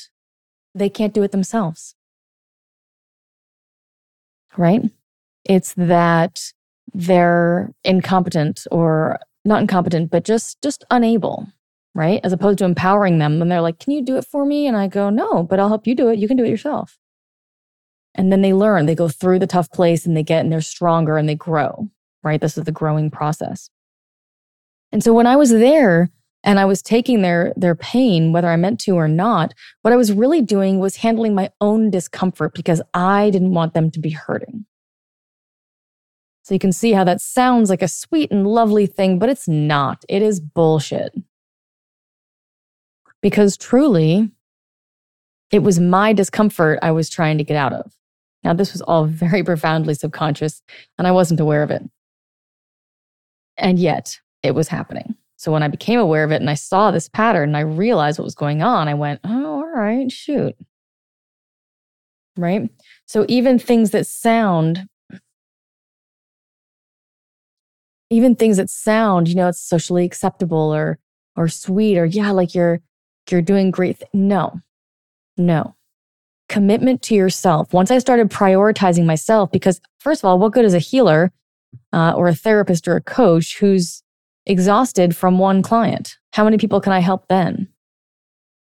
they 0.74 0.88
can't 0.88 1.14
do 1.14 1.22
it 1.22 1.32
themselves. 1.32 1.94
Right? 4.56 4.82
It's 5.44 5.74
that 5.74 6.52
they're 6.92 7.72
incompetent 7.84 8.66
or 8.70 9.18
not 9.44 9.62
incompetent, 9.62 10.10
but 10.10 10.24
just 10.24 10.60
just 10.62 10.84
unable, 10.90 11.48
right? 11.94 12.20
As 12.22 12.32
opposed 12.32 12.58
to 12.58 12.64
empowering 12.64 13.18
them. 13.18 13.40
And 13.40 13.50
they're 13.50 13.60
like, 13.60 13.78
Can 13.78 13.92
you 13.92 14.02
do 14.02 14.16
it 14.16 14.26
for 14.26 14.44
me? 14.44 14.66
And 14.66 14.76
I 14.76 14.88
go, 14.88 15.10
No, 15.10 15.42
but 15.42 15.58
I'll 15.58 15.68
help 15.68 15.86
you 15.86 15.94
do 15.94 16.08
it. 16.08 16.18
You 16.18 16.28
can 16.28 16.36
do 16.36 16.44
it 16.44 16.50
yourself. 16.50 16.98
And 18.14 18.30
then 18.30 18.42
they 18.42 18.52
learn, 18.52 18.86
they 18.86 18.94
go 18.94 19.08
through 19.08 19.38
the 19.38 19.46
tough 19.46 19.70
place 19.70 20.04
and 20.04 20.16
they 20.16 20.22
get 20.22 20.40
and 20.40 20.52
they're 20.52 20.60
stronger 20.60 21.16
and 21.16 21.28
they 21.28 21.34
grow, 21.34 21.88
right? 22.22 22.40
This 22.40 22.58
is 22.58 22.64
the 22.64 22.72
growing 22.72 23.10
process. 23.10 23.70
And 24.92 25.02
so 25.02 25.14
when 25.14 25.26
I 25.26 25.36
was 25.36 25.50
there 25.50 26.10
and 26.44 26.58
I 26.58 26.64
was 26.64 26.82
taking 26.82 27.22
their 27.22 27.52
their 27.56 27.74
pain, 27.74 28.32
whether 28.32 28.48
I 28.48 28.56
meant 28.56 28.80
to 28.80 28.96
or 28.96 29.08
not, 29.08 29.54
what 29.82 29.92
I 29.92 29.96
was 29.96 30.12
really 30.12 30.42
doing 30.42 30.78
was 30.78 30.96
handling 30.96 31.34
my 31.34 31.50
own 31.60 31.90
discomfort 31.90 32.54
because 32.54 32.82
I 32.94 33.30
didn't 33.30 33.54
want 33.54 33.74
them 33.74 33.90
to 33.92 34.00
be 34.00 34.10
hurting. 34.10 34.66
So 36.42 36.54
you 36.54 36.58
can 36.58 36.72
see 36.72 36.92
how 36.92 37.04
that 37.04 37.20
sounds 37.20 37.70
like 37.70 37.82
a 37.82 37.88
sweet 37.88 38.32
and 38.32 38.46
lovely 38.46 38.86
thing, 38.86 39.18
but 39.18 39.28
it's 39.28 39.46
not. 39.46 40.04
It 40.08 40.22
is 40.22 40.40
bullshit. 40.40 41.14
Because 43.20 43.56
truly, 43.56 44.32
it 45.52 45.60
was 45.60 45.78
my 45.78 46.12
discomfort 46.12 46.80
I 46.82 46.90
was 46.90 47.08
trying 47.08 47.38
to 47.38 47.44
get 47.44 47.56
out 47.56 47.72
of. 47.72 47.92
Now, 48.42 48.54
this 48.54 48.72
was 48.72 48.82
all 48.82 49.04
very 49.04 49.44
profoundly 49.44 49.94
subconscious, 49.94 50.62
and 50.98 51.06
I 51.06 51.12
wasn't 51.12 51.38
aware 51.38 51.62
of 51.62 51.70
it. 51.70 51.82
And 53.56 53.78
yet, 53.78 54.18
it 54.42 54.56
was 54.56 54.66
happening. 54.66 55.14
So 55.42 55.50
when 55.50 55.64
I 55.64 55.66
became 55.66 55.98
aware 55.98 56.22
of 56.22 56.30
it 56.30 56.40
and 56.40 56.48
I 56.48 56.54
saw 56.54 56.92
this 56.92 57.08
pattern 57.08 57.48
and 57.48 57.56
I 57.56 57.62
realized 57.62 58.16
what 58.16 58.24
was 58.24 58.36
going 58.36 58.62
on, 58.62 58.86
I 58.86 58.94
went, 58.94 59.18
oh, 59.24 59.56
all 59.56 59.66
right, 59.74 60.10
shoot. 60.10 60.54
Right? 62.36 62.70
So 63.06 63.26
even 63.26 63.58
things 63.58 63.90
that 63.90 64.06
sound 64.06 64.86
even 68.08 68.36
things 68.36 68.58
that 68.58 68.70
sound, 68.70 69.26
you 69.26 69.34
know, 69.34 69.48
it's 69.48 69.60
socially 69.60 70.04
acceptable 70.04 70.72
or 70.72 71.00
or 71.34 71.48
sweet 71.48 71.98
or 71.98 72.04
yeah, 72.04 72.30
like 72.30 72.54
you're 72.54 72.80
you're 73.28 73.42
doing 73.42 73.72
great. 73.72 73.98
Th- 73.98 74.10
no, 74.12 74.60
no. 75.36 75.74
Commitment 76.48 77.02
to 77.02 77.16
yourself. 77.16 77.72
Once 77.72 77.90
I 77.90 77.98
started 77.98 78.30
prioritizing 78.30 79.06
myself, 79.06 79.50
because 79.50 79.80
first 79.98 80.20
of 80.20 80.26
all, 80.26 80.38
what 80.38 80.52
good 80.52 80.64
is 80.64 80.74
a 80.74 80.78
healer 80.78 81.32
uh, 81.92 82.12
or 82.12 82.28
a 82.28 82.34
therapist 82.34 82.86
or 82.86 82.94
a 82.94 83.02
coach 83.02 83.58
who's 83.58 84.01
exhausted 84.46 85.16
from 85.16 85.38
one 85.38 85.62
client? 85.62 86.18
How 86.32 86.44
many 86.44 86.58
people 86.58 86.80
can 86.80 86.92
I 86.92 87.00
help 87.00 87.28
then? 87.28 87.68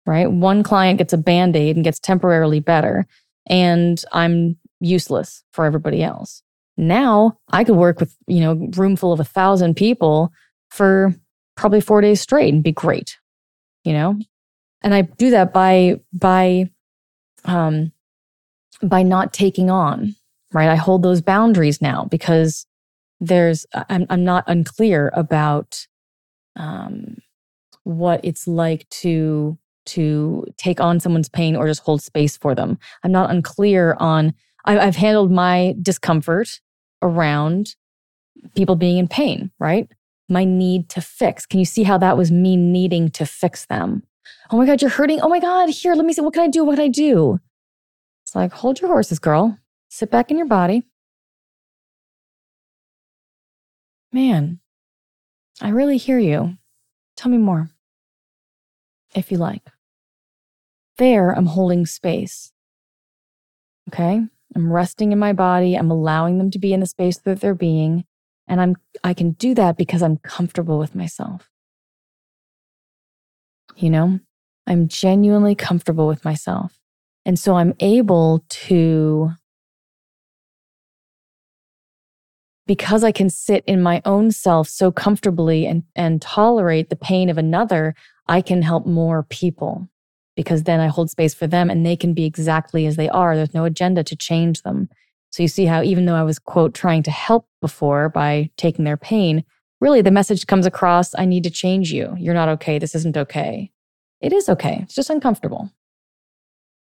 Right? 0.07 0.31
One 0.31 0.63
client 0.63 0.99
gets 0.99 1.13
a 1.13 1.19
band 1.19 1.55
aid 1.57 1.77
and 1.77 1.85
gets 1.85 1.99
temporarily 1.99 2.61
better, 2.61 3.07
and 3.49 4.03
I'm 4.13 4.57
useless 4.81 5.43
for 5.53 5.65
everybody 5.65 6.03
else. 6.03 6.43
Now 6.77 7.39
I 7.51 7.65
could 7.65 7.77
work 7.77 7.99
with, 8.01 8.17
you 8.27 8.41
know, 8.41 8.55
room 8.77 8.97
full 8.97 9.13
of 9.13 9.21
a 9.21 9.25
thousand 9.25 9.75
people 9.75 10.33
for 10.71 11.15
probably 11.57 11.81
four 11.81 12.01
days 12.01 12.21
straight 12.21 12.55
and 12.55 12.63
be 12.63 12.73
great, 12.73 13.19
you 13.85 13.93
know? 13.93 14.19
And 14.83 14.95
I 14.95 15.03
do 15.03 15.31
that 15.31 15.53
by, 15.53 16.01
by, 16.13 16.71
um, 17.45 17.91
by 18.81 19.03
not 19.03 19.33
taking 19.33 19.71
on, 19.71 20.15
right? 20.53 20.69
I 20.69 20.77
hold 20.77 21.03
those 21.03 21.21
boundaries 21.21 21.83
now 21.83 22.05
because 22.05 22.65
there's, 23.21 23.67
I'm, 23.89 24.07
I'm 24.11 24.25
not 24.25 24.45
unclear 24.47 25.11
about, 25.15 25.87
um, 26.57 27.17
what 27.85 28.21
it's 28.23 28.47
like 28.47 28.89
to, 28.91 29.59
to 29.87 30.45
take 30.57 30.81
on 30.81 31.01
someone's 31.01 31.29
pain 31.29 31.57
or 31.57 31.67
just 31.67 31.83
hold 31.83 32.03
space 32.03 32.37
for 32.37 32.55
them. 32.55 32.79
I'm 33.03 33.13
not 33.13 33.31
unclear 33.31 33.97
on, 33.99 34.35
I've 34.65 34.97
handled 34.97 35.33
my 35.33 35.75
discomfort 35.81 36.61
around 37.01 37.75
people 38.55 38.77
being 38.77 38.99
in 38.99 39.09
pain, 39.09 39.51
right? 39.59 39.89
My 40.29 40.45
need 40.45 40.91
to 40.91 41.01
fix. 41.01 41.47
Can 41.47 41.59
you 41.59 41.65
see 41.65 41.85
how 41.85 41.97
that 41.99 42.19
was 42.19 42.31
me 42.31 42.57
needing 42.57 43.11
to 43.13 43.25
fix 43.25 43.65
them? 43.67 44.03
Oh 44.51 44.59
my 44.59 44.67
God, 44.67 44.83
you're 44.83 44.91
hurting. 44.91 45.21
Oh 45.23 45.29
my 45.29 45.41
God, 45.41 45.71
here, 45.71 45.95
let 45.95 46.05
me 46.05 46.13
see. 46.13 46.21
What 46.21 46.35
can 46.35 46.43
I 46.43 46.49
do? 46.49 46.65
What 46.65 46.77
can 46.77 46.85
I 46.85 46.89
do? 46.89 47.41
It's 48.25 48.35
like, 48.35 48.53
hold 48.53 48.81
your 48.81 48.91
horses, 48.91 49.19
girl. 49.19 49.59
Sit 49.89 50.11
back 50.11 50.31
in 50.31 50.37
your 50.37 50.47
body. 50.47 50.83
Man, 54.13 54.61
I 55.61 55.69
really 55.69 55.99
hear 55.99 56.19
you. 56.19 56.57
Tell 57.17 57.31
me 57.31 57.39
more, 57.39 57.71
if 59.15 59.31
you 59.31 59.39
like. 59.39 59.63
There, 60.97 61.31
I'm 61.31 61.47
holding 61.47 61.85
space. 61.85 62.53
Okay? 63.89 64.23
I'm 64.55 64.73
resting 64.73 65.13
in 65.13 65.19
my 65.19 65.33
body. 65.33 65.75
I'm 65.75 65.91
allowing 65.91 66.39
them 66.39 66.51
to 66.53 66.59
be 66.59 66.73
in 66.73 66.81
the 66.81 66.87
space 66.87 67.19
that 67.19 67.41
they're 67.41 67.55
being. 67.55 68.05
And 68.47 68.61
I'm, 68.61 68.77
I 69.05 69.15
can 69.15 69.33
do 69.33 69.55
that 69.55 69.77
because 69.77 70.03
I'm 70.03 70.17
comfortable 70.19 70.79
with 70.79 70.95
myself. 70.95 71.51
You 73.77 73.91
know, 73.91 74.21
I'm 74.67 74.89
genuinely 74.89 75.55
comfortable 75.55 76.07
with 76.07 76.25
myself. 76.25 76.81
And 77.27 77.39
so 77.39 77.57
I'm 77.57 77.75
able 77.81 78.45
to, 78.49 79.33
because 82.69 83.03
I 83.03 83.13
can 83.13 83.31
sit 83.31 83.65
in 83.67 83.83
my 83.83 84.03
own 84.05 84.31
self 84.31 84.69
so 84.69 84.93
comfortably 84.93 85.67
and, 85.67 85.83
and 85.97 86.21
tolerate 86.23 86.91
the 86.91 86.97
pain 86.97 87.31
of 87.31 87.39
another, 87.39 87.95
I 88.29 88.43
can 88.43 88.61
help 88.61 88.87
more 88.87 89.23
people 89.25 89.89
because 90.37 90.65
then 90.65 90.79
I 90.79 90.87
hold 90.87 91.11
space 91.11 91.35
for 91.35 91.47
them 91.47 91.71
and 91.71 91.85
they 91.85 91.97
can 91.97 92.13
be 92.13 92.27
exactly 92.27 92.85
as 92.87 92.97
they 92.97 93.09
are. 93.09 93.35
There's 93.35 93.55
no 93.55 93.65
agenda 93.65 94.05
to 94.05 94.15
change 94.15 94.63
them. 94.63 94.91
So 95.31 95.43
you 95.43 95.49
see 95.49 95.65
how 95.65 95.83
even 95.83 96.05
though 96.05 96.15
I 96.15 96.23
was, 96.23 96.39
quote, 96.39 96.75
trying 96.75 97.03
to 97.05 97.11
help 97.11 97.49
before 97.63 98.11
by 98.11 98.51
taking 98.59 98.85
their 98.85 98.99
pain, 98.99 99.45
really 99.81 100.03
the 100.03 100.11
message 100.11 100.47
comes 100.47 100.67
across 100.67 101.15
I 101.17 101.25
need 101.25 101.45
to 101.45 101.51
change 101.51 101.91
you. 101.91 102.15
You're 102.19 102.35
not 102.35 102.51
okay. 102.51 102.79
This 102.79 102.95
isn't 102.95 103.17
okay. 103.17 103.73
It 104.21 104.35
is 104.35 104.47
okay. 104.49 104.81
It's 104.83 104.95
just 104.95 105.11
uncomfortable. 105.11 105.73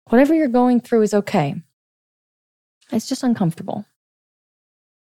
Whatever 0.10 0.34
you're 0.34 0.48
going 0.48 0.80
through 0.80 1.04
is 1.04 1.14
okay. 1.14 1.56
It's 2.92 3.08
just 3.08 3.22
uncomfortable. 3.22 3.86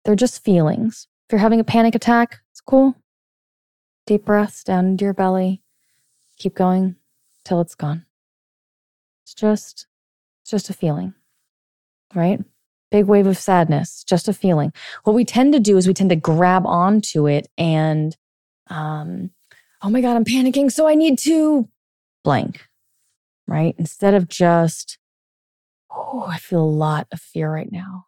They're 0.05 0.15
just 0.15 0.43
feelings. 0.43 1.07
If 1.27 1.33
you're 1.33 1.39
having 1.39 1.59
a 1.59 1.65
panic 1.65 1.95
attack, 1.95 2.41
it's 2.51 2.61
cool. 2.61 2.95
Deep 4.05 4.25
breaths 4.25 4.63
down 4.63 4.85
into 4.87 5.05
your 5.05 5.13
belly. 5.13 5.61
Keep 6.37 6.55
going 6.55 6.97
till 7.45 7.61
it's 7.61 7.75
gone. 7.75 8.05
It's 9.23 9.33
just, 9.33 9.87
it's 10.41 10.51
just 10.51 10.69
a 10.69 10.73
feeling, 10.73 11.13
right? 12.13 12.43
Big 12.91 13.05
wave 13.05 13.27
of 13.27 13.37
sadness, 13.37 14.03
just 14.03 14.27
a 14.27 14.33
feeling. 14.33 14.73
What 15.03 15.13
we 15.13 15.23
tend 15.23 15.53
to 15.53 15.59
do 15.59 15.77
is 15.77 15.87
we 15.87 15.93
tend 15.93 16.09
to 16.09 16.15
grab 16.15 16.65
onto 16.65 17.27
it 17.27 17.47
and, 17.57 18.15
um, 18.67 19.31
oh 19.81 19.89
my 19.89 20.01
God, 20.01 20.15
I'm 20.15 20.25
panicking. 20.25 20.71
So 20.71 20.87
I 20.87 20.95
need 20.95 21.17
to 21.19 21.69
blank, 22.23 22.67
right? 23.47 23.73
Instead 23.77 24.13
of 24.13 24.27
just, 24.27 24.97
oh, 25.89 26.25
I 26.27 26.37
feel 26.37 26.61
a 26.61 26.65
lot 26.65 27.07
of 27.11 27.21
fear 27.21 27.51
right 27.51 27.71
now. 27.71 28.07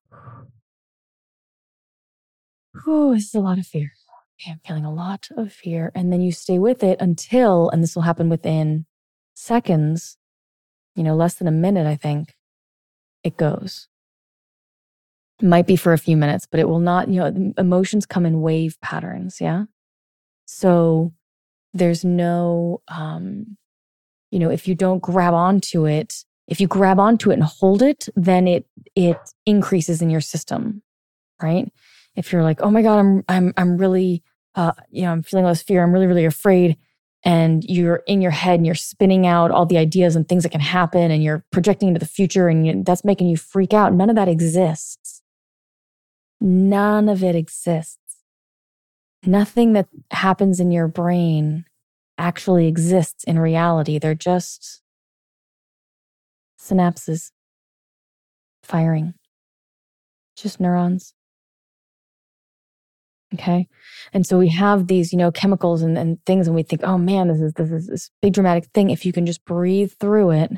Oh, 2.88 3.14
this 3.14 3.26
is 3.26 3.36
a 3.36 3.40
lot 3.40 3.60
of 3.60 3.66
fear. 3.68 3.94
Okay, 4.42 4.52
I'm 4.52 4.60
feeling 4.66 4.86
a 4.86 4.94
lot 4.94 5.30
of 5.38 5.54
fear. 5.54 5.92
And 5.96 6.12
then 6.12 6.22
you 6.22 6.32
stay 6.32 6.60
with 6.60 6.84
it 6.84 7.00
until, 7.00 7.70
and 7.70 7.82
this 7.82 7.96
will 7.96 8.04
happen 8.04 8.30
within 8.30 8.86
seconds, 9.34 10.18
you 10.96 11.04
know, 11.04 11.16
less 11.16 11.36
than 11.36 11.48
a 11.48 11.52
minute, 11.52 11.88
I 11.88 11.96
think, 11.96 12.36
it 13.24 13.38
goes. 13.38 13.88
Might 15.42 15.68
be 15.68 15.76
for 15.76 15.94
a 15.94 15.98
few 15.98 16.18
minutes, 16.18 16.48
but 16.50 16.60
it 16.60 16.70
will 16.70 16.80
not, 16.80 17.10
you 17.10 17.20
know, 17.20 17.54
emotions 17.58 18.06
come 18.06 18.26
in 18.26 18.42
wave 18.42 18.80
patterns. 18.82 19.40
Yeah. 19.42 19.66
So 20.46 21.14
there's 21.74 22.06
no, 22.06 22.82
um, 22.88 23.58
you 24.32 24.40
know, 24.40 24.50
if 24.50 24.68
you 24.68 24.76
don't 24.76 25.02
grab 25.02 25.34
onto 25.34 25.86
it, 25.86 26.26
if 26.48 26.62
you 26.62 26.68
grab 26.68 27.00
onto 27.00 27.32
it 27.32 27.36
and 27.36 27.44
hold 27.44 27.82
it, 27.82 28.08
then 28.16 28.48
it, 28.48 28.66
it 28.96 29.18
increases 29.46 30.02
in 30.02 30.10
your 30.10 30.22
system. 30.22 30.84
right? 31.42 31.72
If 32.16 32.32
you're 32.32 32.44
like, 32.44 32.62
oh 32.62 32.72
my 32.72 32.82
God, 32.82 33.00
I'm 33.00 33.24
I'm 33.28 33.54
I'm 33.58 33.78
really 33.78 34.24
uh, 34.56 34.72
you 34.90 35.04
know, 35.04 35.12
I'm 35.12 35.24
feeling 35.24 35.46
all 35.46 35.52
this 35.52 35.62
fear, 35.62 35.84
I'm 35.84 35.92
really, 35.92 36.08
really 36.08 36.26
afraid. 36.26 36.78
And 37.24 37.64
you're 37.64 38.04
in 38.08 38.22
your 38.22 38.32
head 38.32 38.56
and 38.56 38.66
you're 38.66 38.76
spinning 38.76 39.26
out 39.26 39.52
all 39.52 39.66
the 39.66 39.78
ideas 39.78 40.16
and 40.16 40.28
things 40.28 40.44
that 40.44 40.52
can 40.52 40.62
happen 40.62 41.12
and 41.12 41.24
you're 41.24 41.44
projecting 41.52 41.88
into 41.88 42.00
the 42.00 42.06
future 42.06 42.48
and 42.48 42.66
you, 42.66 42.84
that's 42.84 43.04
making 43.04 43.28
you 43.28 43.36
freak 43.36 43.74
out. 43.74 43.94
None 43.94 44.10
of 44.10 44.16
that 44.16 44.28
exists. 44.28 45.22
None 46.40 47.10
of 47.10 47.24
it 47.24 47.36
exists. 47.36 47.98
Nothing 49.26 49.74
that 49.74 49.88
happens 50.12 50.60
in 50.60 50.72
your 50.72 50.88
brain 50.88 51.66
actually 52.18 52.68
exists 52.68 53.24
in 53.24 53.40
reality. 53.40 53.98
They're 53.98 54.14
just 54.14 54.82
synapses 56.62 57.32
firing, 58.62 59.16
just 60.36 60.60
neurons. 60.60 61.15
Okay. 63.36 63.68
And 64.14 64.26
so 64.26 64.38
we 64.38 64.50
have 64.50 64.88
these, 64.88 65.12
you 65.12 65.18
know, 65.18 65.32
chemicals 65.32 65.82
and, 65.82 65.98
and 65.98 66.24
things, 66.26 66.48
and 66.48 66.56
we 66.56 66.64
think, 66.64 66.82
oh 66.84 66.98
man, 66.98 67.28
this 67.28 67.42
is 67.42 67.54
this 67.54 67.70
is 67.70 67.88
this 67.88 68.10
big 68.22 68.34
dramatic 68.34 68.66
thing. 68.74 68.90
If 68.90 69.06
you 69.06 69.12
can 69.12 69.26
just 69.26 69.44
breathe 69.46 69.92
through 70.00 70.32
it, 70.32 70.52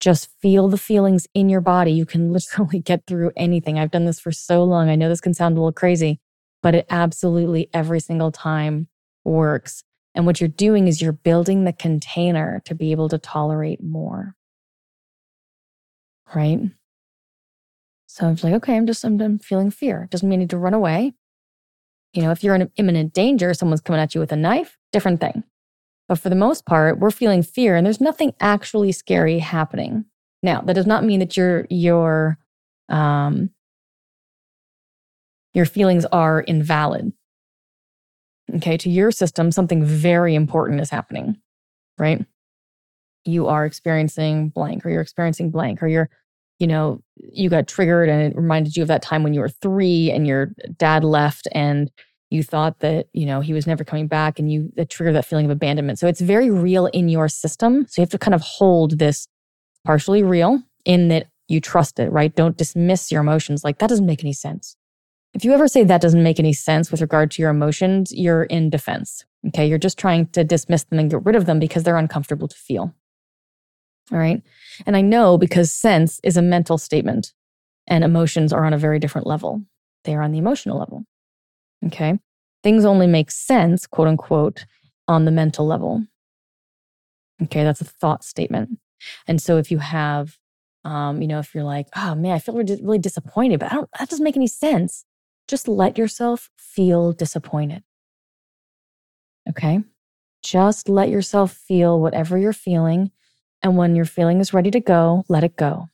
just 0.00 0.30
feel 0.40 0.68
the 0.68 0.78
feelings 0.78 1.26
in 1.34 1.48
your 1.48 1.60
body, 1.60 1.92
you 1.92 2.06
can 2.06 2.32
literally 2.32 2.80
get 2.80 3.06
through 3.06 3.32
anything. 3.36 3.78
I've 3.78 3.90
done 3.90 4.06
this 4.06 4.20
for 4.20 4.32
so 4.32 4.64
long. 4.64 4.88
I 4.88 4.96
know 4.96 5.08
this 5.08 5.20
can 5.20 5.34
sound 5.34 5.56
a 5.56 5.60
little 5.60 5.72
crazy, 5.72 6.20
but 6.62 6.74
it 6.74 6.86
absolutely 6.90 7.68
every 7.74 8.00
single 8.00 8.32
time 8.32 8.88
works. 9.24 9.82
And 10.14 10.24
what 10.24 10.40
you're 10.40 10.48
doing 10.48 10.88
is 10.88 11.02
you're 11.02 11.12
building 11.12 11.64
the 11.64 11.74
container 11.74 12.62
to 12.64 12.74
be 12.74 12.92
able 12.92 13.10
to 13.10 13.18
tolerate 13.18 13.82
more. 13.82 14.34
Right? 16.34 16.60
So 18.06 18.26
I'm 18.26 18.36
like, 18.42 18.54
okay, 18.54 18.76
I'm 18.76 18.86
just, 18.86 19.04
I'm, 19.04 19.20
I'm 19.20 19.38
feeling 19.38 19.70
fear. 19.70 20.08
Doesn't 20.10 20.26
mean 20.26 20.38
I 20.38 20.42
need 20.42 20.50
to 20.50 20.58
run 20.58 20.72
away. 20.72 21.12
You 22.16 22.22
know, 22.22 22.30
if 22.30 22.42
you're 22.42 22.54
in 22.54 22.70
imminent 22.76 23.12
danger, 23.12 23.52
someone's 23.54 23.80
coming 23.80 24.00
at 24.00 24.14
you 24.14 24.20
with 24.20 24.32
a 24.32 24.36
knife, 24.36 24.78
different 24.92 25.20
thing. 25.20 25.44
But 26.08 26.18
for 26.18 26.28
the 26.28 26.36
most 26.36 26.66
part, 26.66 26.98
we're 26.98 27.10
feeling 27.10 27.42
fear 27.42 27.76
and 27.76 27.84
there's 27.84 28.00
nothing 28.00 28.32
actually 28.40 28.92
scary 28.92 29.38
happening. 29.38 30.04
Now, 30.42 30.60
that 30.62 30.74
does 30.74 30.86
not 30.86 31.04
mean 31.04 31.20
that 31.20 31.36
your 31.36 31.66
your 31.68 32.38
um 32.88 33.50
your 35.52 35.66
feelings 35.66 36.04
are 36.06 36.40
invalid. 36.42 37.12
Okay, 38.54 38.76
to 38.76 38.90
your 38.90 39.10
system, 39.10 39.50
something 39.50 39.84
very 39.84 40.34
important 40.34 40.80
is 40.80 40.90
happening, 40.90 41.38
right? 41.98 42.24
You 43.24 43.48
are 43.48 43.66
experiencing 43.66 44.50
blank, 44.50 44.86
or 44.86 44.90
you're 44.90 45.00
experiencing 45.00 45.50
blank, 45.50 45.82
or 45.82 45.88
you're, 45.88 46.10
you 46.60 46.68
know, 46.68 47.02
you 47.16 47.48
got 47.50 47.66
triggered 47.66 48.08
and 48.08 48.22
it 48.22 48.36
reminded 48.36 48.76
you 48.76 48.82
of 48.82 48.88
that 48.88 49.02
time 49.02 49.24
when 49.24 49.34
you 49.34 49.40
were 49.40 49.48
three 49.48 50.12
and 50.12 50.26
your 50.26 50.52
dad 50.76 51.02
left 51.02 51.48
and 51.52 51.90
you 52.30 52.42
thought 52.42 52.80
that, 52.80 53.06
you 53.12 53.26
know, 53.26 53.40
he 53.40 53.52
was 53.52 53.66
never 53.66 53.84
coming 53.84 54.08
back 54.08 54.38
and 54.38 54.50
you 54.50 54.72
that 54.76 54.90
triggered 54.90 55.14
that 55.14 55.24
feeling 55.24 55.44
of 55.44 55.50
abandonment. 55.50 55.98
So 55.98 56.06
it's 56.08 56.20
very 56.20 56.50
real 56.50 56.86
in 56.86 57.08
your 57.08 57.28
system. 57.28 57.86
So 57.88 58.00
you 58.00 58.02
have 58.02 58.10
to 58.10 58.18
kind 58.18 58.34
of 58.34 58.42
hold 58.42 58.98
this 58.98 59.28
partially 59.84 60.22
real 60.22 60.62
in 60.84 61.08
that 61.08 61.28
you 61.48 61.60
trust 61.60 61.98
it, 62.00 62.10
right? 62.10 62.34
Don't 62.34 62.56
dismiss 62.56 63.12
your 63.12 63.20
emotions 63.20 63.62
like 63.62 63.78
that 63.78 63.88
doesn't 63.88 64.06
make 64.06 64.24
any 64.24 64.32
sense. 64.32 64.76
If 65.34 65.44
you 65.44 65.52
ever 65.52 65.68
say 65.68 65.84
that 65.84 66.00
doesn't 66.00 66.22
make 66.22 66.40
any 66.40 66.52
sense 66.52 66.90
with 66.90 67.00
regard 67.00 67.30
to 67.32 67.42
your 67.42 67.50
emotions, 67.50 68.12
you're 68.12 68.44
in 68.44 68.70
defense. 68.70 69.24
Okay. 69.48 69.66
You're 69.66 69.78
just 69.78 69.98
trying 69.98 70.26
to 70.28 70.42
dismiss 70.42 70.84
them 70.84 70.98
and 70.98 71.10
get 71.10 71.24
rid 71.24 71.36
of 71.36 71.46
them 71.46 71.60
because 71.60 71.84
they're 71.84 71.96
uncomfortable 71.96 72.48
to 72.48 72.56
feel. 72.56 72.94
All 74.10 74.18
right. 74.18 74.42
And 74.86 74.96
I 74.96 75.02
know 75.02 75.36
because 75.38 75.72
sense 75.72 76.20
is 76.24 76.36
a 76.36 76.42
mental 76.42 76.78
statement 76.78 77.32
and 77.86 78.02
emotions 78.02 78.52
are 78.52 78.64
on 78.64 78.72
a 78.72 78.78
very 78.78 78.98
different 78.98 79.26
level. 79.26 79.62
They 80.04 80.14
are 80.14 80.22
on 80.22 80.32
the 80.32 80.38
emotional 80.38 80.78
level. 80.78 81.04
Okay. 81.84 82.18
Things 82.62 82.84
only 82.84 83.06
make 83.06 83.30
sense, 83.30 83.86
quote 83.86 84.08
unquote, 84.08 84.66
on 85.06 85.24
the 85.24 85.30
mental 85.30 85.66
level. 85.66 86.04
Okay. 87.42 87.64
That's 87.64 87.80
a 87.80 87.84
thought 87.84 88.24
statement. 88.24 88.78
And 89.26 89.40
so 89.40 89.58
if 89.58 89.70
you 89.70 89.78
have, 89.78 90.38
um, 90.84 91.20
you 91.20 91.28
know, 91.28 91.38
if 91.38 91.54
you're 91.54 91.64
like, 91.64 91.88
oh 91.96 92.14
man, 92.14 92.32
I 92.32 92.38
feel 92.38 92.54
really 92.54 92.98
disappointed, 92.98 93.60
but 93.60 93.70
I 93.70 93.74
don't, 93.74 93.90
that 93.98 94.08
doesn't 94.08 94.24
make 94.24 94.36
any 94.36 94.46
sense. 94.46 95.04
Just 95.48 95.68
let 95.68 95.98
yourself 95.98 96.50
feel 96.56 97.12
disappointed. 97.12 97.82
Okay. 99.48 99.80
Just 100.42 100.88
let 100.88 101.08
yourself 101.08 101.52
feel 101.52 102.00
whatever 102.00 102.38
you're 102.38 102.52
feeling. 102.52 103.10
And 103.62 103.76
when 103.76 103.96
your 103.96 104.04
feeling 104.04 104.40
is 104.40 104.54
ready 104.54 104.70
to 104.70 104.80
go, 104.80 105.24
let 105.28 105.44
it 105.44 105.56
go. 105.56 105.88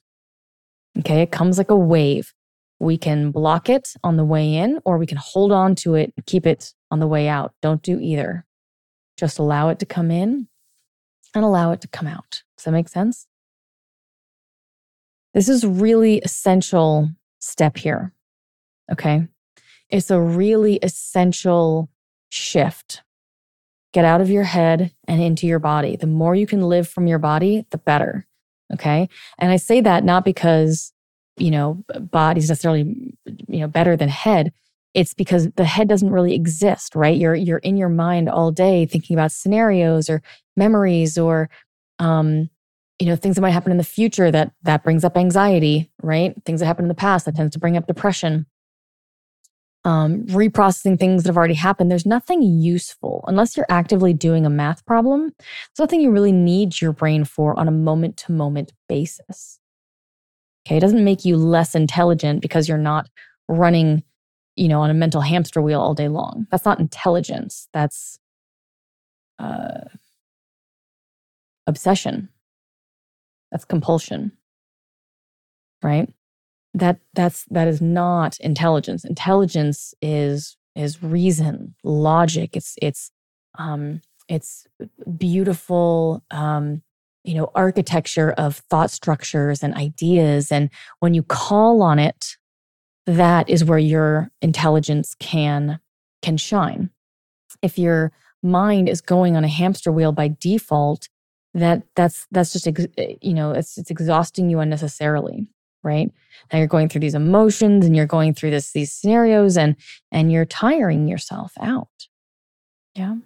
Okay. 0.99 1.23
It 1.23 1.33
comes 1.33 1.59
like 1.59 1.71
a 1.71 1.77
wave. 1.77 2.33
We 2.83 2.99
can 2.99 3.31
block 3.31 3.69
it 3.69 3.95
on 4.03 4.17
the 4.17 4.25
way 4.25 4.57
in, 4.57 4.81
or 4.85 4.99
we 4.99 5.07
can 5.07 5.19
hold 5.19 5.53
on 5.53 5.77
to 5.77 5.95
it 5.95 6.13
keep 6.27 6.47
it 6.47 6.75
on 6.91 6.99
the 6.99 7.07
way 7.07 7.29
out. 7.29 7.55
Don't 7.63 7.81
do 7.81 8.01
either. 8.01 8.45
Just 9.17 9.39
allow 9.39 9.69
it 9.69 9.79
to 9.79 9.87
come 9.87 10.11
in 10.11 10.49
and 11.33 11.45
allow 11.45 11.71
it 11.71 11.81
to 11.83 11.89
come 11.89 12.09
out. 12.09 12.43
Does 12.57 12.65
that 12.65 12.73
make 12.73 12.89
sense? 12.89 13.29
This 15.33 15.49
is 15.49 15.65
really 15.65 16.19
essential 16.25 17.11
step 17.39 17.77
here. 17.77 18.13
Okay. 18.91 19.29
It's 19.89 20.11
a 20.11 20.21
really 20.21 20.79
essential 20.83 21.89
shift. 22.31 23.05
Get 23.93 24.05
out 24.05 24.21
of 24.21 24.29
your 24.29 24.45
head 24.45 24.93
and 25.07 25.23
into 25.23 25.47
your 25.47 25.61
body. 25.61 25.95
The 25.95 26.09
more 26.09 26.35
you 26.35 26.49
can 26.49 26.63
live 26.63 26.89
from 26.89 27.07
your 27.07 27.21
body, 27.21 27.65
the 27.71 27.79
better. 27.79 28.27
Okay. 28.73 29.09
And 29.39 29.53
I 29.53 29.57
say 29.57 29.81
that 29.83 30.03
not 30.03 30.25
because, 30.25 30.92
you 31.37 31.51
know, 31.51 31.85
body's 32.11 32.49
necessarily, 32.49 33.15
you 33.49 33.61
know, 33.61 33.69
better 33.69 33.97
than 33.97 34.09
head. 34.09 34.53
It's 34.95 35.15
because 35.15 35.49
the 35.53 35.65
head 35.65 35.89
doesn't 35.89 36.11
really 36.11 36.35
exist, 36.35 36.95
right? 36.95 37.17
You're 37.17 37.35
you're 37.35 37.59
in 37.59 37.77
your 37.77 37.89
mind 37.89 38.29
all 38.29 38.51
day 38.51 38.87
thinking 38.87 39.17
about 39.17 39.33
scenarios 39.33 40.11
or 40.11 40.23
memories 40.57 41.17
or 41.17 41.49
um, 41.99 42.51
you 42.99 43.07
know, 43.07 43.17
things 43.17 43.37
that 43.37 43.43
might 43.43 43.51
happen 43.51 43.73
in 43.73 43.79
the 43.79 43.85
future 43.85 44.31
that 44.31 44.53
that 44.63 44.85
brings 44.85 45.05
up 45.05 45.17
anxiety, 45.17 45.91
right? 46.03 46.35
Things 46.45 46.61
that 46.61 46.67
happened 46.67 46.85
in 46.85 46.89
the 46.89 46.95
past 46.95 47.25
that 47.25 47.37
tends 47.37 47.55
to 47.55 47.59
bring 47.59 47.77
up 47.77 47.87
depression 47.87 48.47
um, 49.85 50.25
reprocessing 50.27 50.99
things 50.99 51.23
that 51.23 51.29
have 51.29 51.37
already 51.37 51.55
happened, 51.55 51.91
there's 51.91 52.07
nothing 52.07 52.43
useful 52.43 53.25
unless 53.27 53.57
you're 53.57 53.67
actively 53.69 54.13
doing 54.15 54.47
a 54.47 54.51
math 54.51 54.85
problem. 54.87 55.33
There's 55.39 55.81
nothing 55.81 56.01
you 56.01 56.11
really 56.11 56.33
need 56.33 56.81
your 56.81 56.93
brain 56.93 57.25
for 57.25 57.59
on 57.59 57.69
a 57.69 57.73
moment 57.73 58.17
to 58.19 58.33
moment 58.33 58.73
basis. 58.89 59.59
Okay. 60.67 60.77
It 60.77 60.81
doesn't 60.81 61.05
make 61.05 61.25
you 61.25 61.37
less 61.37 61.75
intelligent 61.75 62.41
because 62.41 62.69
you're 62.69 62.79
not 62.79 63.09
running, 63.49 64.03
you 64.57 64.69
know, 64.69 64.81
on 64.81 64.91
a 64.91 64.95
mental 64.95 65.21
hamster 65.21 65.61
wheel 65.61 65.81
all 65.81 65.95
day 65.95 66.09
long. 66.09 66.47
That's 66.51 66.65
not 66.65 66.81
intelligence. 66.81 67.69
That's 67.73 68.19
uh, 69.39 69.81
obsession. 71.67 72.29
That's 73.51 73.65
compulsion. 73.65 74.33
Right 75.83 76.09
that 76.75 76.99
that's 77.15 77.45
that 77.51 77.69
is 77.69 77.81
not 77.81 78.39
intelligence 78.41 79.05
intelligence 79.05 79.95
is 80.01 80.57
is 80.75 81.03
reason 81.03 81.75
logic 81.85 82.57
it's 82.57 82.77
it's 82.81 83.11
um 83.59 84.01
it's 84.29 84.67
beautiful 85.19 86.23
um 86.31 86.83
you 87.25 87.35
know 87.35 87.51
architecture 87.55 88.33
of 88.33 88.57
thought 88.71 88.91
structures 88.91 89.63
and 89.63 89.75
ideas 89.75 90.51
and 90.51 90.71
when 91.01 91.15
you 91.15 91.23
call 91.23 91.83
on 91.83 91.99
it 91.99 92.37
that 93.07 93.49
is 93.49 93.65
where 93.65 93.79
your 93.79 94.31
intelligence 94.41 95.15
can 95.19 95.79
can 96.21 96.37
shine 96.37 96.91
if 97.63 97.79
your 97.79 98.13
mind 98.43 98.89
is 98.89 99.01
going 99.01 99.37
on 99.37 99.45
a 99.45 99.49
hamster 99.49 99.93
wheel 99.93 100.13
by 100.13 100.35
default 100.41 101.09
that 101.55 101.83
that's 101.97 102.27
that's 102.31 102.53
just 102.53 102.67
eh, 102.67 103.15
you 103.21 103.35
know 103.35 103.53
it's 103.53 103.79
it's 103.79 103.91
exhausting 103.91 104.51
you 104.51 104.61
unnecessarily 104.61 105.47
right? 105.83 106.11
Now 106.53 106.59
you're 106.59 106.69
going 106.69 106.89
through 106.89 107.01
these 107.01 107.15
emotions 107.15 107.85
and 107.85 107.97
you're 107.97 108.07
going 108.07 108.35
through 108.35 108.51
this 108.51 108.73
these 108.73 108.93
scenarios 108.93 109.57
and 109.57 109.77
and 110.11 110.33
you're 110.33 110.45
tiring 110.45 111.09
yourself 111.09 111.53
out. 111.61 111.89
Yeah. 112.95 113.17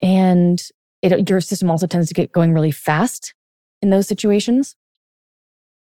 And 0.00 0.60
it, 1.02 1.28
your 1.28 1.40
system 1.40 1.70
also 1.70 1.86
tends 1.86 2.08
to 2.08 2.14
get 2.14 2.32
going 2.32 2.54
really 2.54 2.70
fast 2.70 3.34
in 3.82 3.90
those 3.90 4.06
situations, 4.06 4.76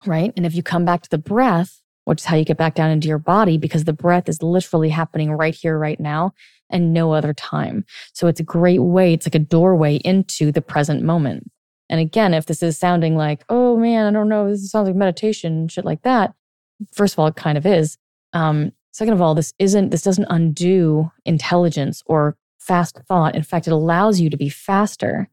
right? 0.06 0.34
And 0.36 0.46
if 0.46 0.54
you 0.54 0.62
come 0.62 0.86
back 0.86 1.02
to 1.04 1.10
the 1.10 1.18
breath, 1.18 1.82
which 2.04 2.22
is 2.22 2.26
how 2.26 2.36
you 2.36 2.46
get 2.46 2.58
back 2.58 2.76
down 2.76 2.92
into 2.92 3.08
your 3.08 3.18
body, 3.18 3.58
because 3.58 3.86
the 3.86 3.94
breath 3.94 4.30
is 4.30 4.44
literally 4.44 4.90
happening 4.90 5.32
right 5.32 5.56
here, 5.56 5.78
right 5.78 6.00
now, 6.00 6.34
and 6.70 6.94
no 6.94 7.14
other 7.14 7.34
time. 7.34 7.86
So 8.14 8.28
it's 8.28 8.40
a 8.40 8.44
great 8.44 8.82
way, 8.82 9.14
it's 9.14 9.26
like 9.26 9.36
a 9.36 9.40
doorway 9.40 9.96
into 9.98 10.52
the 10.52 10.62
present 10.62 11.02
moment. 11.02 11.50
And 11.90 12.00
again, 12.00 12.34
if 12.34 12.46
this 12.48 12.64
is 12.64 12.78
sounding 12.78 13.16
like, 13.16 13.44
oh 13.50 13.78
man, 13.78 14.08
I 14.08 14.12
don't 14.12 14.30
know, 14.30 14.50
this 14.50 14.70
sounds 14.70 14.88
like 14.88 14.96
meditation, 14.96 15.68
shit 15.68 15.86
like 15.86 16.02
that. 16.02 16.34
First 16.92 17.14
of 17.14 17.20
all, 17.20 17.28
it 17.28 17.36
kind 17.36 17.58
of 17.58 17.66
is. 17.66 17.98
Um, 18.34 18.72
second 18.92 19.14
of 19.14 19.22
all, 19.22 19.36
this 19.36 19.54
isn't, 19.60 19.90
this 19.90 20.02
doesn't 20.02 20.28
undo 20.30 21.12
intelligence 21.26 22.04
or 22.06 22.36
fast 22.66 23.00
thought. 23.08 23.36
In 23.36 23.44
fact, 23.44 23.68
it 23.68 23.74
allows 23.74 24.20
you 24.20 24.30
to 24.30 24.38
be 24.38 24.50
faster 24.50 25.30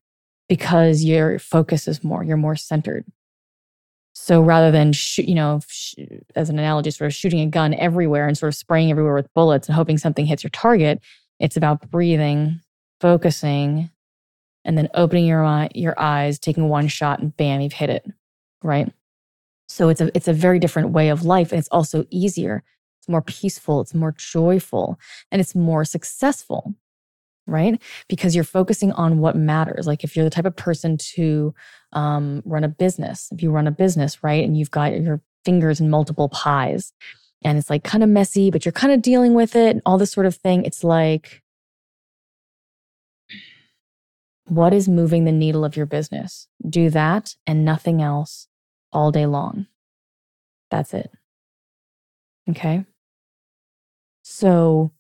because 0.48 1.04
your 1.04 1.38
focus 1.38 1.88
is 1.88 2.04
more, 2.04 2.22
you're 2.22 2.36
more 2.36 2.56
centered. 2.56 3.04
So 4.14 4.42
rather 4.42 4.70
than, 4.70 4.92
sh- 4.92 5.18
you 5.18 5.34
know, 5.34 5.60
sh- 5.66 5.94
as 6.36 6.50
an 6.50 6.58
analogy, 6.58 6.90
sort 6.90 7.06
of 7.10 7.14
shooting 7.14 7.40
a 7.40 7.46
gun 7.46 7.74
everywhere 7.74 8.28
and 8.28 8.36
sort 8.36 8.52
of 8.52 8.56
spraying 8.56 8.90
everywhere 8.90 9.14
with 9.14 9.32
bullets 9.34 9.68
and 9.68 9.74
hoping 9.74 9.96
something 9.98 10.26
hits 10.26 10.44
your 10.44 10.50
target, 10.50 11.00
it's 11.40 11.56
about 11.56 11.90
breathing, 11.90 12.60
focusing, 13.00 13.90
and 14.64 14.76
then 14.76 14.88
opening 14.94 15.26
your 15.26 15.68
your 15.74 15.98
eyes, 15.98 16.38
taking 16.38 16.68
one 16.68 16.88
shot, 16.88 17.20
and 17.20 17.36
bam, 17.36 17.60
you've 17.60 17.72
hit 17.72 17.90
it, 17.90 18.06
right? 18.62 18.92
So 19.68 19.88
it's 19.88 20.00
a 20.00 20.10
it's 20.14 20.28
a 20.28 20.32
very 20.32 20.58
different 20.58 20.90
way 20.90 21.08
of 21.08 21.24
life, 21.24 21.50
and 21.50 21.58
it's 21.58 21.68
also 21.68 22.04
easier. 22.10 22.62
It's 23.00 23.08
more 23.08 23.22
peaceful. 23.22 23.80
It's 23.80 23.94
more 23.94 24.14
joyful, 24.16 24.98
and 25.30 25.40
it's 25.40 25.54
more 25.54 25.84
successful, 25.84 26.74
right? 27.46 27.80
Because 28.08 28.34
you're 28.34 28.44
focusing 28.44 28.92
on 28.92 29.18
what 29.18 29.36
matters. 29.36 29.86
Like 29.86 30.04
if 30.04 30.16
you're 30.16 30.24
the 30.24 30.30
type 30.30 30.44
of 30.44 30.56
person 30.56 30.96
to 31.14 31.54
um, 31.92 32.42
run 32.44 32.64
a 32.64 32.68
business, 32.68 33.28
if 33.32 33.42
you 33.42 33.50
run 33.50 33.66
a 33.66 33.72
business, 33.72 34.22
right, 34.22 34.44
and 34.44 34.56
you've 34.56 34.70
got 34.70 35.00
your 35.00 35.20
fingers 35.44 35.80
in 35.80 35.90
multiple 35.90 36.28
pies, 36.28 36.92
and 37.44 37.58
it's 37.58 37.70
like 37.70 37.84
kind 37.84 38.04
of 38.04 38.10
messy, 38.10 38.50
but 38.50 38.64
you're 38.64 38.72
kind 38.72 38.92
of 38.92 39.02
dealing 39.02 39.34
with 39.34 39.56
it, 39.56 39.70
and 39.70 39.82
all 39.84 39.98
this 39.98 40.12
sort 40.12 40.26
of 40.26 40.36
thing. 40.36 40.64
It's 40.64 40.84
like 40.84 41.42
what 44.52 44.74
is 44.74 44.88
moving 44.88 45.24
the 45.24 45.32
needle 45.32 45.64
of 45.64 45.76
your 45.76 45.86
business? 45.86 46.48
Do 46.68 46.90
that 46.90 47.34
and 47.46 47.64
nothing 47.64 48.02
else 48.02 48.48
all 48.92 49.10
day 49.10 49.26
long. 49.26 49.66
That's 50.70 50.92
it. 50.92 51.10
Okay. 52.50 52.84
So 54.22 54.92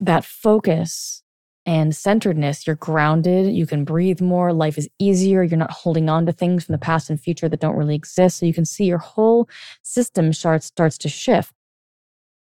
that 0.00 0.24
focus 0.24 1.22
and 1.64 1.94
centeredness, 1.94 2.66
you're 2.66 2.76
grounded, 2.76 3.54
you 3.54 3.66
can 3.66 3.84
breathe 3.84 4.20
more, 4.20 4.52
life 4.52 4.76
is 4.76 4.88
easier, 4.98 5.42
you're 5.42 5.58
not 5.58 5.70
holding 5.70 6.08
on 6.08 6.26
to 6.26 6.32
things 6.32 6.64
from 6.64 6.72
the 6.72 6.78
past 6.78 7.08
and 7.08 7.20
future 7.20 7.48
that 7.48 7.60
don't 7.60 7.76
really 7.76 7.94
exist. 7.94 8.38
So 8.38 8.46
you 8.46 8.54
can 8.54 8.64
see 8.64 8.84
your 8.84 8.98
whole 8.98 9.48
system 9.82 10.32
starts 10.32 10.66
starts 10.66 10.98
to 10.98 11.08
shift. 11.08 11.52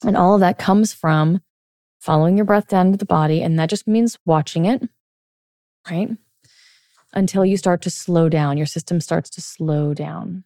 And 0.04 0.16
all 0.16 0.36
of 0.36 0.42
that 0.42 0.60
comes 0.60 0.94
from 0.94 1.42
following 2.00 2.38
your 2.38 2.46
breath 2.46 2.68
down 2.68 2.92
to 2.92 2.98
the 2.98 3.06
body. 3.06 3.42
And 3.42 3.58
that 3.58 3.70
just 3.70 3.88
means 3.88 4.20
watching 4.26 4.66
it, 4.66 4.88
right? 5.90 6.10
Until 7.14 7.44
you 7.44 7.58
start 7.58 7.82
to 7.84 7.90
slow 7.90 8.30
down, 8.30 8.58
your 8.58 8.68
system 8.68 9.02
starts 9.02 9.30
to 9.32 9.42
slow 9.42 9.96
down. 9.96 10.44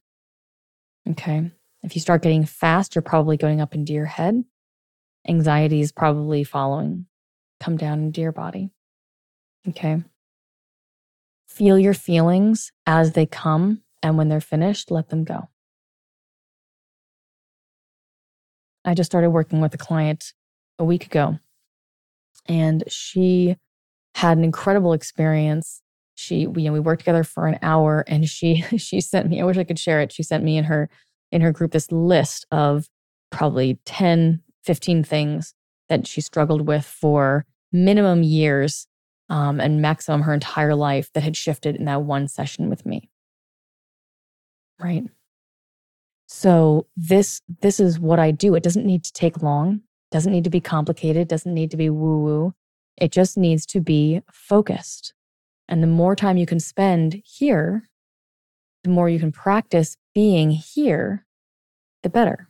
Okay. 1.10 1.52
If 1.84 1.96
you 1.96 2.02
start 2.02 2.22
getting 2.22 2.46
fast, 2.46 2.96
you're 2.96 3.02
probably 3.02 3.36
going 3.36 3.60
up 3.60 3.74
into 3.74 3.92
your 3.92 4.06
head. 4.06 4.46
Anxiety 5.28 5.82
is 5.82 5.92
probably 5.92 6.44
following. 6.44 7.08
Come 7.62 7.78
down 7.78 8.00
into 8.02 8.22
your 8.22 8.32
body. 8.32 8.72
Okay. 9.70 10.04
Feel 11.48 11.78
your 11.78 11.94
feelings 11.94 12.72
as 12.88 13.12
they 13.12 13.28
come. 13.28 13.84
And 14.02 14.18
when 14.18 14.30
they're 14.30 14.42
finished, 14.42 14.90
let 14.90 15.10
them 15.10 15.24
go. 15.24 15.50
I 18.84 18.96
just 18.96 19.12
started 19.12 19.30
working 19.30 19.62
with 19.62 19.76
a 19.76 19.78
client 19.78 20.34
a 20.80 20.84
week 20.84 21.06
ago, 21.06 21.38
and 22.48 22.84
she 22.88 23.58
had 24.16 24.40
an 24.40 24.44
incredible 24.44 24.94
experience. 24.94 25.84
She, 26.16 26.48
we, 26.48 26.64
you 26.64 26.70
know, 26.70 26.74
we 26.74 26.80
worked 26.80 27.02
together 27.02 27.24
for 27.24 27.46
an 27.46 27.60
hour, 27.62 28.04
and 28.08 28.28
she 28.28 28.62
she 28.78 29.02
sent 29.02 29.30
me. 29.30 29.40
I 29.40 29.44
wish 29.44 29.60
I 29.60 29.66
could 29.66 29.78
share 29.78 30.02
it. 30.02 30.12
She 30.12 30.24
sent 30.24 30.44
me 30.44 30.58
in 30.58 30.64
her 30.64 30.90
in 31.32 31.42
her 31.42 31.52
group 31.52 31.74
this 31.74 31.92
list 31.92 32.48
of 32.50 32.90
probably 33.30 33.80
10, 33.86 34.42
15 34.64 35.04
things 35.04 35.54
that 35.92 36.08
she 36.08 36.22
struggled 36.22 36.66
with 36.66 36.86
for 36.86 37.46
minimum 37.74 38.24
years 38.24 38.88
um, 39.30 39.60
and 39.60 39.82
maximum 39.82 40.22
her 40.22 40.34
entire 40.34 40.74
life 40.74 41.12
that 41.14 41.24
had 41.24 41.36
shifted 41.36 41.76
in 41.76 41.84
that 41.84 42.04
one 42.04 42.30
session 42.30 42.70
with 42.70 42.86
me. 42.86 43.10
Right. 44.80 45.04
So 46.28 46.88
this 46.96 47.42
this 47.60 47.82
is 47.82 48.00
what 48.00 48.20
I 48.20 48.32
do. 48.32 48.56
It 48.56 48.64
doesn't 48.64 48.86
need 48.86 49.04
to 49.04 49.12
take 49.12 49.44
long, 49.44 49.82
doesn't 50.12 50.32
need 50.32 50.46
to 50.46 50.50
be 50.50 50.62
complicated, 50.62 51.28
doesn't 51.28 51.54
need 51.54 51.72
to 51.72 51.78
be 51.78 51.90
woo-woo. 51.90 52.54
It 52.96 53.12
just 53.12 53.38
needs 53.38 53.66
to 53.68 53.82
be 53.82 54.22
focused. 54.32 55.14
And 55.68 55.84
the 55.84 55.88
more 55.88 56.16
time 56.16 56.38
you 56.38 56.46
can 56.46 56.62
spend 56.62 57.22
here, 57.26 57.90
the 58.86 58.90
more 58.90 59.10
you 59.10 59.20
can 59.20 59.34
practice 59.34 59.98
being 60.16 60.52
here, 60.52 61.26
the 62.02 62.10
better, 62.10 62.48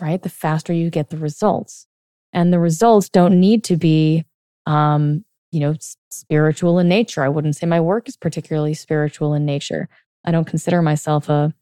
right? 0.00 0.22
The 0.22 0.30
faster 0.30 0.72
you 0.72 0.88
get 0.88 1.10
the 1.10 1.18
results. 1.18 1.86
And 2.32 2.52
the 2.52 2.58
results 2.58 3.08
don't 3.08 3.40
need 3.40 3.64
to 3.64 3.76
be, 3.76 4.24
um, 4.66 5.24
you 5.50 5.60
know, 5.60 5.74
spiritual 6.10 6.78
in 6.78 6.88
nature. 6.88 7.22
I 7.22 7.28
wouldn't 7.28 7.56
say 7.56 7.66
my 7.66 7.80
work 7.80 8.08
is 8.08 8.16
particularly 8.16 8.74
spiritual 8.74 9.34
in 9.34 9.44
nature. 9.44 9.88
I 10.24 10.30
don't 10.30 10.46
consider 10.46 10.82
myself 10.82 11.28
a, 11.28 11.52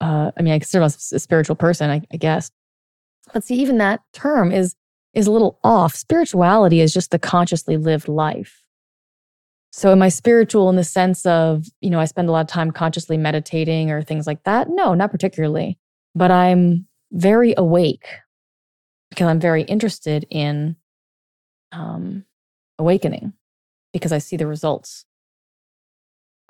uh, 0.00 0.30
I 0.36 0.42
mean, 0.42 0.54
I 0.54 0.58
consider 0.58 0.82
myself 0.82 1.12
a 1.12 1.18
spiritual 1.18 1.56
person, 1.56 1.90
I, 1.90 2.02
I 2.12 2.16
guess. 2.16 2.50
But 3.32 3.44
see, 3.44 3.56
even 3.56 3.78
that 3.78 4.00
term 4.12 4.52
is 4.52 4.76
is 5.14 5.26
a 5.28 5.32
little 5.32 5.58
off. 5.62 5.94
Spirituality 5.94 6.80
is 6.80 6.92
just 6.92 7.10
the 7.10 7.18
consciously 7.18 7.76
lived 7.76 8.08
life. 8.08 8.62
So, 9.70 9.90
am 9.90 10.02
I 10.02 10.08
spiritual 10.08 10.68
in 10.70 10.76
the 10.76 10.84
sense 10.84 11.24
of, 11.26 11.66
you 11.80 11.90
know, 11.90 11.98
I 11.98 12.04
spend 12.04 12.28
a 12.28 12.32
lot 12.32 12.42
of 12.42 12.46
time 12.46 12.70
consciously 12.70 13.16
meditating 13.16 13.90
or 13.90 14.02
things 14.02 14.26
like 14.26 14.44
that? 14.44 14.68
No, 14.70 14.94
not 14.94 15.10
particularly. 15.10 15.78
But 16.14 16.30
I'm 16.30 16.86
very 17.10 17.54
awake 17.56 18.06
because 19.14 19.28
I'm 19.28 19.38
very 19.38 19.62
interested 19.62 20.26
in 20.28 20.74
um, 21.70 22.24
awakening 22.80 23.32
because 23.92 24.12
I 24.12 24.18
see 24.18 24.36
the 24.36 24.46
results. 24.46 25.04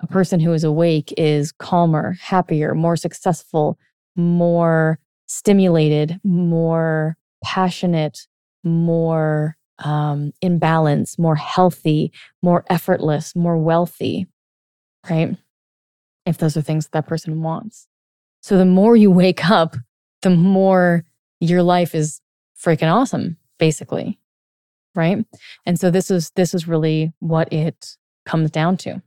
A 0.01 0.07
person 0.07 0.39
who 0.39 0.51
is 0.51 0.63
awake 0.63 1.13
is 1.15 1.51
calmer, 1.51 2.17
happier, 2.19 2.73
more 2.73 2.95
successful, 2.95 3.77
more 4.15 4.99
stimulated, 5.27 6.19
more 6.23 7.17
passionate, 7.43 8.27
more 8.63 9.55
um, 9.79 10.31
in 10.41 10.57
balance, 10.57 11.19
more 11.19 11.35
healthy, 11.35 12.11
more 12.41 12.65
effortless, 12.69 13.35
more 13.35 13.57
wealthy, 13.57 14.25
right? 15.07 15.37
If 16.25 16.39
those 16.39 16.57
are 16.57 16.61
things 16.61 16.85
that, 16.85 16.93
that 16.93 17.07
person 17.07 17.43
wants. 17.43 17.87
So 18.41 18.57
the 18.57 18.65
more 18.65 18.95
you 18.95 19.11
wake 19.23 19.47
up, 19.49 19.75
the 20.23 20.31
more 20.31 21.05
your 21.39 21.61
life 21.61 21.93
is 21.93 22.21
freaking 22.65 22.91
awesome, 22.91 23.37
basically. 23.59 24.19
Right. 24.95 25.25
And 25.65 25.79
so 25.79 25.91
this 25.91 26.09
is 26.09 26.31
this 26.35 26.53
is 26.53 26.67
really 26.67 27.13
what 27.19 27.51
it 27.51 27.97
comes 28.25 28.49
down 28.49 28.77
to. 28.77 29.01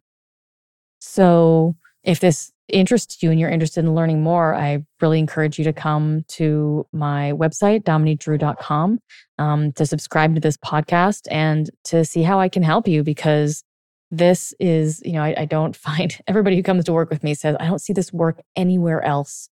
So 1.01 1.77
if 2.05 2.21
this 2.21 2.53
interests 2.69 3.23
you 3.23 3.31
and 3.31 3.41
you're 3.41 3.51
interested 3.51 3.85
in 3.85 3.95
learning 3.95 4.23
more, 4.23 4.55
I 4.55 4.85
really 5.01 5.19
encourage 5.19 5.59
you 5.59 5.65
to 5.65 5.73
come 5.73 6.25
to 6.29 6.87
my 6.93 7.33
website, 7.33 7.83
dominiquedrew.com, 7.85 9.01
um, 9.39 9.73
to 9.73 9.87
subscribe 9.87 10.35
to 10.35 10.41
this 10.41 10.57
podcast 10.59 11.23
and 11.31 11.71
to 11.85 12.05
see 12.05 12.23
how 12.23 12.39
I 12.39 12.49
can 12.49 12.63
help 12.63 12.87
you 12.87 13.03
because 13.03 13.65
this 14.11 14.55
is, 14.59 15.03
you 15.05 15.13
know, 15.13 15.23
I, 15.23 15.35
I, 15.39 15.45
don't 15.45 15.77
find 15.89 16.19
everybody 16.27 16.57
who 16.57 16.63
comes 16.63 16.85
to 16.85 16.93
work 16.93 17.11
with 17.11 17.23
me 17.23 17.35
says, 17.35 17.57
I 17.59 17.67
don't 17.67 17.81
see 17.81 17.93
this 17.93 18.13
work 18.13 18.41
anywhere 18.57 19.03
else. 19.03 19.49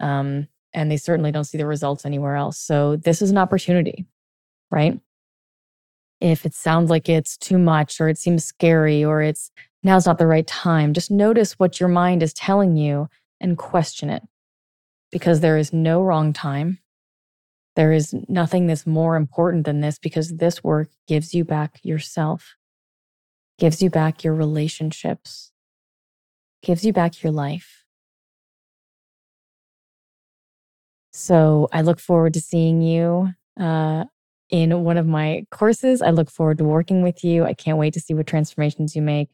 Um, 0.00 0.48
and 0.72 0.90
they 0.90 0.96
certainly 0.96 1.32
don't 1.32 1.44
see 1.44 1.58
the 1.58 1.66
results 1.66 2.04
anywhere 2.04 2.36
else. 2.36 2.58
So 2.58 2.96
this 2.96 3.22
is 3.22 3.30
an 3.30 3.38
opportunity, 3.38 4.06
right? 4.70 4.98
If 6.20 6.44
it 6.44 6.54
sounds 6.54 6.90
like 6.90 7.08
it's 7.08 7.36
too 7.36 7.58
much 7.58 8.00
or 8.00 8.08
it 8.08 8.18
seems 8.18 8.44
scary 8.44 9.04
or 9.04 9.22
it's 9.22 9.50
now's 9.82 10.06
not 10.06 10.18
the 10.18 10.26
right 10.26 10.46
time. 10.46 10.92
Just 10.92 11.10
notice 11.10 11.58
what 11.58 11.80
your 11.80 11.88
mind 11.88 12.22
is 12.22 12.32
telling 12.32 12.76
you 12.76 13.08
and 13.40 13.56
question 13.56 14.10
it 14.10 14.22
because 15.10 15.40
there 15.40 15.56
is 15.56 15.72
no 15.72 16.02
wrong 16.02 16.32
time. 16.32 16.78
There 17.76 17.92
is 17.92 18.14
nothing 18.28 18.66
that's 18.66 18.86
more 18.86 19.14
important 19.14 19.64
than 19.64 19.80
this 19.80 19.98
because 19.98 20.36
this 20.36 20.64
work 20.64 20.88
gives 21.06 21.32
you 21.32 21.44
back 21.44 21.78
yourself, 21.84 22.56
gives 23.58 23.80
you 23.80 23.88
back 23.88 24.24
your 24.24 24.34
relationships, 24.34 25.52
gives 26.62 26.84
you 26.84 26.92
back 26.92 27.22
your 27.22 27.32
life. 27.32 27.77
So 31.18 31.68
I 31.72 31.82
look 31.82 31.98
forward 31.98 32.34
to 32.34 32.40
seeing 32.40 32.80
you 32.80 33.30
uh, 33.60 34.04
in 34.50 34.84
one 34.84 34.96
of 34.96 35.06
my 35.06 35.46
courses. 35.50 36.00
I 36.00 36.10
look 36.10 36.30
forward 36.30 36.58
to 36.58 36.64
working 36.64 37.02
with 37.02 37.24
you. 37.24 37.44
I 37.44 37.54
can't 37.54 37.76
wait 37.76 37.94
to 37.94 38.00
see 38.00 38.14
what 38.14 38.28
transformations 38.28 38.94
you 38.94 39.02
make. 39.02 39.28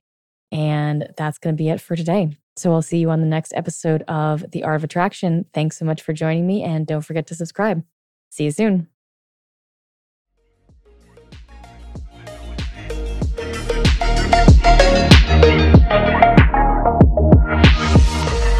And 0.50 1.08
that's 1.18 1.36
going 1.36 1.54
to 1.54 1.62
be 1.62 1.68
it 1.68 1.82
for 1.82 1.94
today. 1.94 2.38
So 2.56 2.72
I'll 2.72 2.80
see 2.80 2.98
you 2.98 3.10
on 3.10 3.20
the 3.20 3.26
next 3.26 3.52
episode 3.54 4.02
of 4.08 4.50
The 4.50 4.64
Art 4.64 4.76
of 4.76 4.84
Attraction. 4.84 5.44
Thanks 5.52 5.78
so 5.78 5.84
much 5.84 6.00
for 6.00 6.14
joining 6.14 6.46
me. 6.46 6.62
And 6.62 6.86
don't 6.86 7.02
forget 7.02 7.26
to 7.26 7.34
subscribe. 7.34 7.84
See 8.30 8.44
you 8.44 8.50
soon. 8.50 8.93